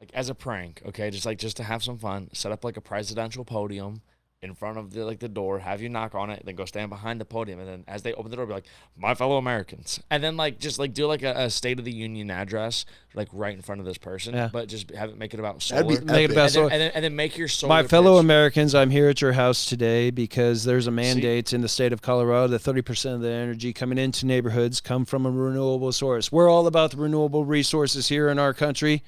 [0.00, 2.76] like as a prank, okay, just like just to have some fun, set up like
[2.76, 4.02] a presidential podium
[4.42, 6.88] in front of the like the door, have you knock on it, then go stand
[6.88, 8.64] behind the podium, and then as they open the door, be like,
[8.96, 11.92] "My fellow Americans," and then like just like do like a, a State of the
[11.92, 14.48] Union address, like right in front of this person, Yeah.
[14.50, 15.84] but just have it make it about solar.
[15.84, 16.30] Make it epic.
[16.30, 16.68] about and, solar.
[16.70, 17.68] then, and, then, and then make your solar.
[17.68, 18.24] My fellow pitch.
[18.24, 22.00] Americans, I'm here at your house today because there's a mandate in the state of
[22.00, 26.32] Colorado that 30% of the energy coming into neighborhoods come from a renewable source.
[26.32, 29.02] We're all about the renewable resources here in our country.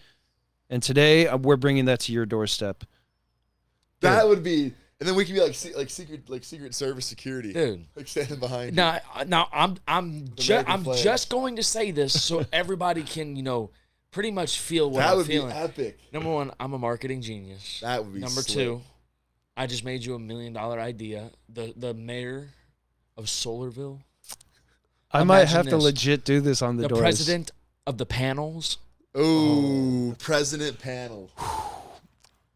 [0.69, 2.85] And today uh, we're bringing that to your doorstep.
[4.01, 7.07] That would be, and then we can be like se- like secret like secret service
[7.07, 7.85] security, dude.
[7.97, 8.67] like standing behind.
[8.71, 8.77] you.
[8.77, 11.03] Now, now I'm I'm ju- I'm flag.
[11.03, 13.71] just going to say this so everybody can you know
[14.13, 15.49] pretty much feel what that I'm would feeling.
[15.49, 15.99] be epic.
[16.13, 17.81] Number one, I'm a marketing genius.
[17.81, 18.65] That would be Number slick.
[18.65, 18.81] two,
[19.57, 21.33] I just made you a million dollar idea.
[21.49, 22.51] The the mayor
[23.17, 24.03] of Solarville,
[25.11, 27.01] I might Imagine have to legit do this on the, the, doors.
[27.01, 27.51] president
[27.89, 28.79] of the panels.
[29.19, 30.17] Ooh, oh.
[30.21, 31.29] president panel.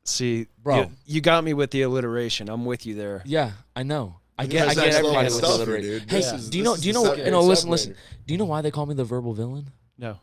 [0.08, 0.76] See, Bro.
[0.80, 2.48] you, you got me with the alliteration.
[2.48, 3.22] I'm with you there.
[3.24, 4.16] Yeah, I know.
[4.38, 5.90] I get, I get next everybody level with the alliteration.
[6.00, 6.10] dude.
[6.10, 6.76] Hey, This is- do you know?
[6.76, 7.14] Do you know?
[7.14, 7.94] You know, listen, listen.
[8.26, 9.70] Do you know why they call me the verbal villain?
[9.98, 10.18] No.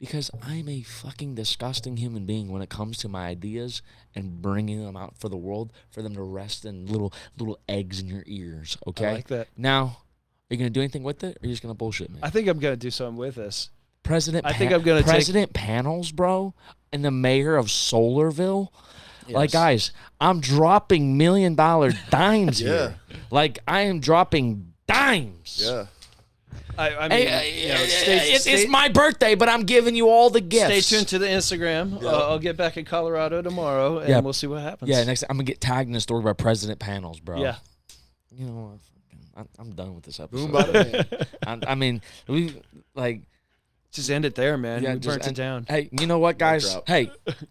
[0.00, 3.82] Because I'm a fucking disgusting human being when it comes to my ideas
[4.16, 8.00] and bringing them out for the world for them to rest in little little eggs
[8.00, 8.76] in your ears.
[8.88, 9.06] Okay.
[9.06, 9.46] I like that.
[9.56, 9.98] Now,
[10.50, 12.18] are you gonna do anything with it, or are you just gonna bullshit me?
[12.20, 13.70] I think I'm going to do something with this.
[14.02, 16.52] President, I think I'm gonna take- President Panels, bro,
[16.92, 18.68] and the mayor of Solarville.
[19.28, 22.68] Like, guys, I'm dropping million dollar dimes Yeah.
[22.68, 22.94] here.
[23.30, 25.62] Like, I am dropping dimes.
[25.64, 25.86] Yeah.
[26.78, 30.08] I, I mean, Hey, you know, stay, it's, it's my birthday, but I'm giving you
[30.08, 30.86] all the gifts.
[30.86, 32.02] Stay tuned to the Instagram.
[32.02, 34.20] Uh, I'll get back in Colorado tomorrow, and Yeah.
[34.20, 34.88] we'll see what happens.
[34.90, 37.40] Yeah, next I'm gonna get tagged in a story by President Panels, bro.
[37.42, 37.56] Yeah.
[38.34, 38.78] You know what?
[39.36, 41.06] I'm, I'm done with this episode.
[41.46, 42.54] I, I mean, we
[42.94, 43.20] like
[43.92, 44.82] Just end it there, man.
[44.82, 45.66] Yeah, we just burnt it down.
[45.68, 46.74] Hey, you know what, guys?
[46.86, 47.10] Hey,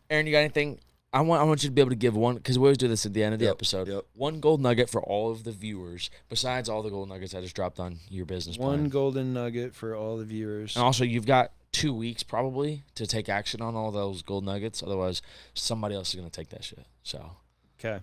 [0.09, 0.79] Aaron, you got anything?
[1.13, 2.87] I want I want you to be able to give one because we always do
[2.87, 3.87] this at the end of the Yep, episode.
[3.89, 4.05] yep.
[4.13, 7.55] One gold nugget for all of the viewers, besides all the gold nuggets I just
[7.55, 10.75] dropped on your business One golden nugget for all the viewers.
[10.77, 14.81] and also, you've got two weeks probably to take action on all those gold nuggets.
[14.81, 15.21] Otherwise,
[15.53, 16.85] somebody else is gonna take that shit.
[17.03, 17.31] So
[17.79, 17.99] Okay.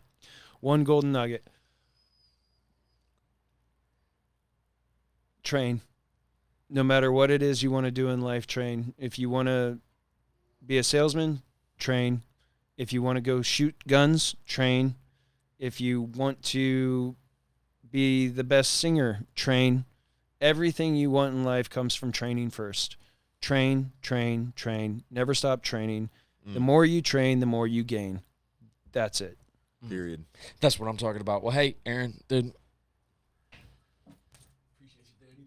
[0.61, 1.47] One golden nugget.
[5.45, 5.81] Train.
[6.69, 8.93] No matter what it is you want to do in life, train.
[8.99, 9.79] If you want to
[10.67, 11.41] be a salesman,
[11.79, 12.23] train.
[12.79, 14.95] If you want to go shoot guns, train.
[15.59, 17.17] If you want to
[17.91, 19.85] be the best singer, train.
[20.41, 22.97] Everything you want in life comes from training first.
[23.41, 25.03] Train, train, train.
[25.11, 26.09] Never stop training.
[26.47, 26.63] The Mm.
[26.63, 28.23] more you train, the more you gain.
[28.93, 29.37] That's it.
[29.89, 30.25] Period.
[30.61, 31.43] that's what I'm talking about.
[31.43, 32.53] Well, hey, Aaron, dude,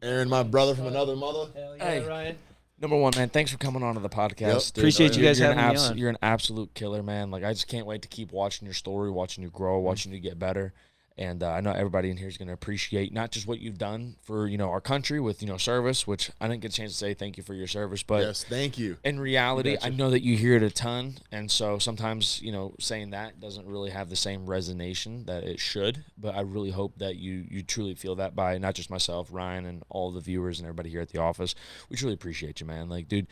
[0.01, 1.51] Aaron, my brother from another mother.
[1.53, 2.07] Hell yeah, hey.
[2.07, 2.38] Ryan.
[2.82, 4.73] Number one, man, thanks for coming on to the podcast.
[4.73, 4.82] dude.
[4.82, 5.97] Appreciate you guys you're an having me on.
[5.99, 7.29] You're an absolute killer, man.
[7.29, 9.86] Like I just can't wait to keep watching your story, watching you grow, Mm-hmm.
[9.86, 10.73] watching you get better.
[11.18, 13.78] And uh, I know everybody in here is going to appreciate not just what you've
[13.78, 16.76] done for you know our country with you know service, which I didn't get a
[16.76, 18.97] chance to say thank you for your service, but yes, thank you.
[19.03, 22.76] in reality, I know that you hear it a ton, and so sometimes you know
[22.80, 26.05] saying that doesn't really have the same resonation that it should.
[26.18, 29.66] But I really hope that you you truly feel that by not just myself, Ryan,
[29.66, 31.55] and all the viewers and everybody here at the office.
[31.89, 32.89] We truly appreciate you, man.
[32.89, 33.28] Like, dude,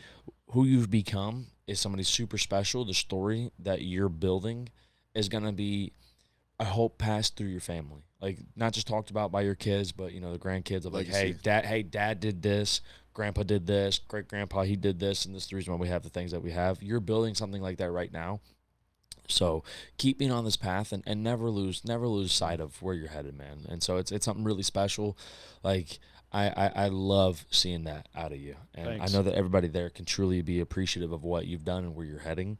[0.48, 2.84] who you've become is somebody super special.
[2.84, 4.68] The story that you're building
[5.14, 5.92] is gonna be,
[6.60, 8.04] I hope, passed through your family.
[8.20, 11.06] Like not just talked about by your kids, but you know the grandkids of like,
[11.06, 12.82] hey, dad, hey, dad did this,
[13.14, 15.88] grandpa did this, great grandpa he did this, and this is the reason why we
[15.88, 16.82] have the things that we have.
[16.82, 18.40] You're building something like that right now.
[19.26, 19.64] So
[19.96, 23.08] keep being on this path and, and never lose never lose sight of where you're
[23.08, 23.66] headed, man.
[23.68, 25.16] And so it's it's something really special.
[25.62, 25.98] Like
[26.32, 28.56] I, I, I love seeing that out of you.
[28.74, 29.10] And Thanks.
[29.12, 32.06] I know that everybody there can truly be appreciative of what you've done and where
[32.06, 32.58] you're heading.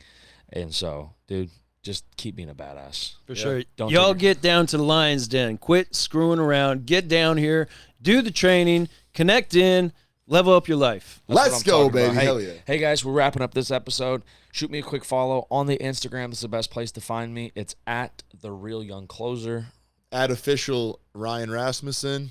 [0.53, 1.51] And so, dude,
[1.83, 3.15] just keep being a badass.
[3.27, 3.43] For Yeah.
[3.43, 3.63] sure.
[3.77, 5.57] Don't Y'all take it- get down to the Lions Den.
[5.59, 6.87] Quit screwing around.
[6.87, 7.69] Get down here.
[8.03, 8.89] Do the training.
[9.15, 9.93] Connect in.
[10.27, 11.23] Level up your life.
[11.27, 12.15] That's Let's go, talking baby.
[12.15, 12.53] Hey, Hell yeah.
[12.65, 14.23] Hey guys, we're wrapping up this episode.
[14.53, 16.29] Shoot me a quick follow on the Instagram.
[16.31, 17.51] This is the best place to find me.
[17.57, 19.67] It's at the real young closer.
[20.13, 22.31] At official Ryan Rasmussen.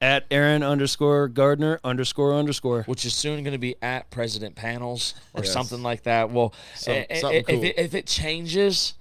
[0.00, 2.82] At Aaron underscore Gardner underscore underscore.
[2.82, 5.52] which is soon going to be at President Panels or Yes.
[5.52, 6.30] something like that.
[6.30, 7.64] Well, Some- i- i- something if, cool.
[7.64, 8.92] it, if it changes,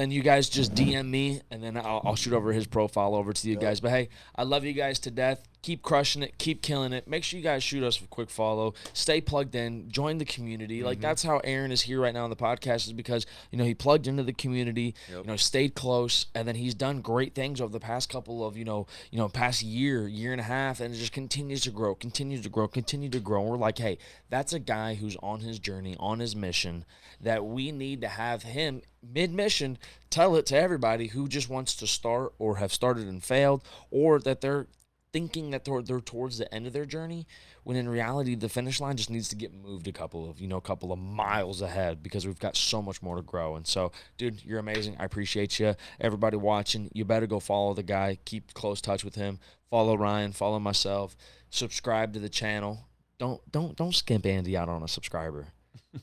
[0.00, 3.32] then you guys just DM me and then I'll, I'll shoot over his profile over
[3.32, 3.80] to you guys.
[3.80, 5.46] But hey, I love you guys to death.
[5.62, 7.06] keep crushing it, keep killing it.
[7.06, 8.74] Make sure you guys shoot us a quick follow.
[8.94, 9.90] Stay plugged in.
[9.90, 10.78] Join the community.
[10.78, 10.86] Mm-hmm.
[10.86, 13.64] Like that's how Aaron is here right now on the podcast is because you know
[13.64, 14.94] he plugged into the community.
[15.10, 18.56] You know, stayed close, and then he's done great things over the past couple of
[18.56, 21.70] you know you know past year, year and a half, and it just continues to
[21.70, 23.42] grow, continues to grow, continue to grow.
[23.42, 23.98] And we're like, hey,
[24.30, 26.84] that's a guy who's on his journey, on his mission.
[27.20, 29.78] That we need to have him mid mission
[30.08, 34.18] tell it to everybody who just wants to start or have started and failed, or
[34.20, 34.66] that they're
[35.12, 37.26] thinking that they're, they're towards the end of their journey
[37.64, 40.46] when in reality the finish line just needs to get moved a couple of you
[40.46, 43.56] know a couple of miles ahead because we've got so much more to grow.
[43.56, 44.96] And so dude you're amazing.
[44.98, 48.18] I appreciate you everybody watching you better go follow the guy.
[48.24, 49.38] Keep close touch with him.
[49.68, 50.32] Follow ryan.
[50.32, 51.16] Follow myself.
[51.50, 52.86] Subscribe to the channel.
[53.18, 55.48] Don't don't don't skimp andy out on a subscriber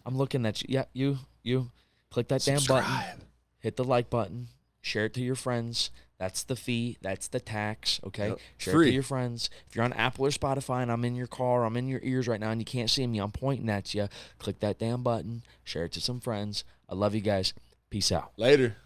[0.06, 1.72] i'm looking at you yeah you you
[2.10, 3.22] click that damn button
[3.60, 4.48] hit the like button,
[4.82, 5.92] share it to your friends.
[6.18, 6.98] That's the fee.
[7.02, 8.00] That's the tax.
[8.08, 8.30] Okay.
[8.30, 8.40] Yep.
[8.58, 9.50] Share it to your friends.
[9.68, 12.28] If you're on Apple or Spotify and I'm in your car, I'm in your ears
[12.28, 14.08] right now and you can't see me, I'm pointing at you.
[14.40, 15.44] Click that damn button.
[15.64, 16.64] Share it to some friends.
[16.90, 17.54] I love you guys.
[17.90, 18.32] Peace out.
[18.38, 18.78] Later.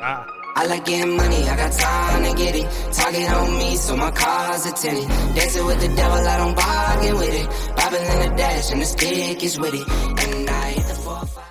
[0.00, 2.92] I like getting money, I got time to get it.
[2.92, 5.08] Target on me, so my car's a tinted.
[5.34, 7.76] Dancing with the devil, I don't bargain with it.
[7.76, 9.88] Bobbing in the dash, and the stick is with it.
[9.88, 11.48] And I hit the 4 5.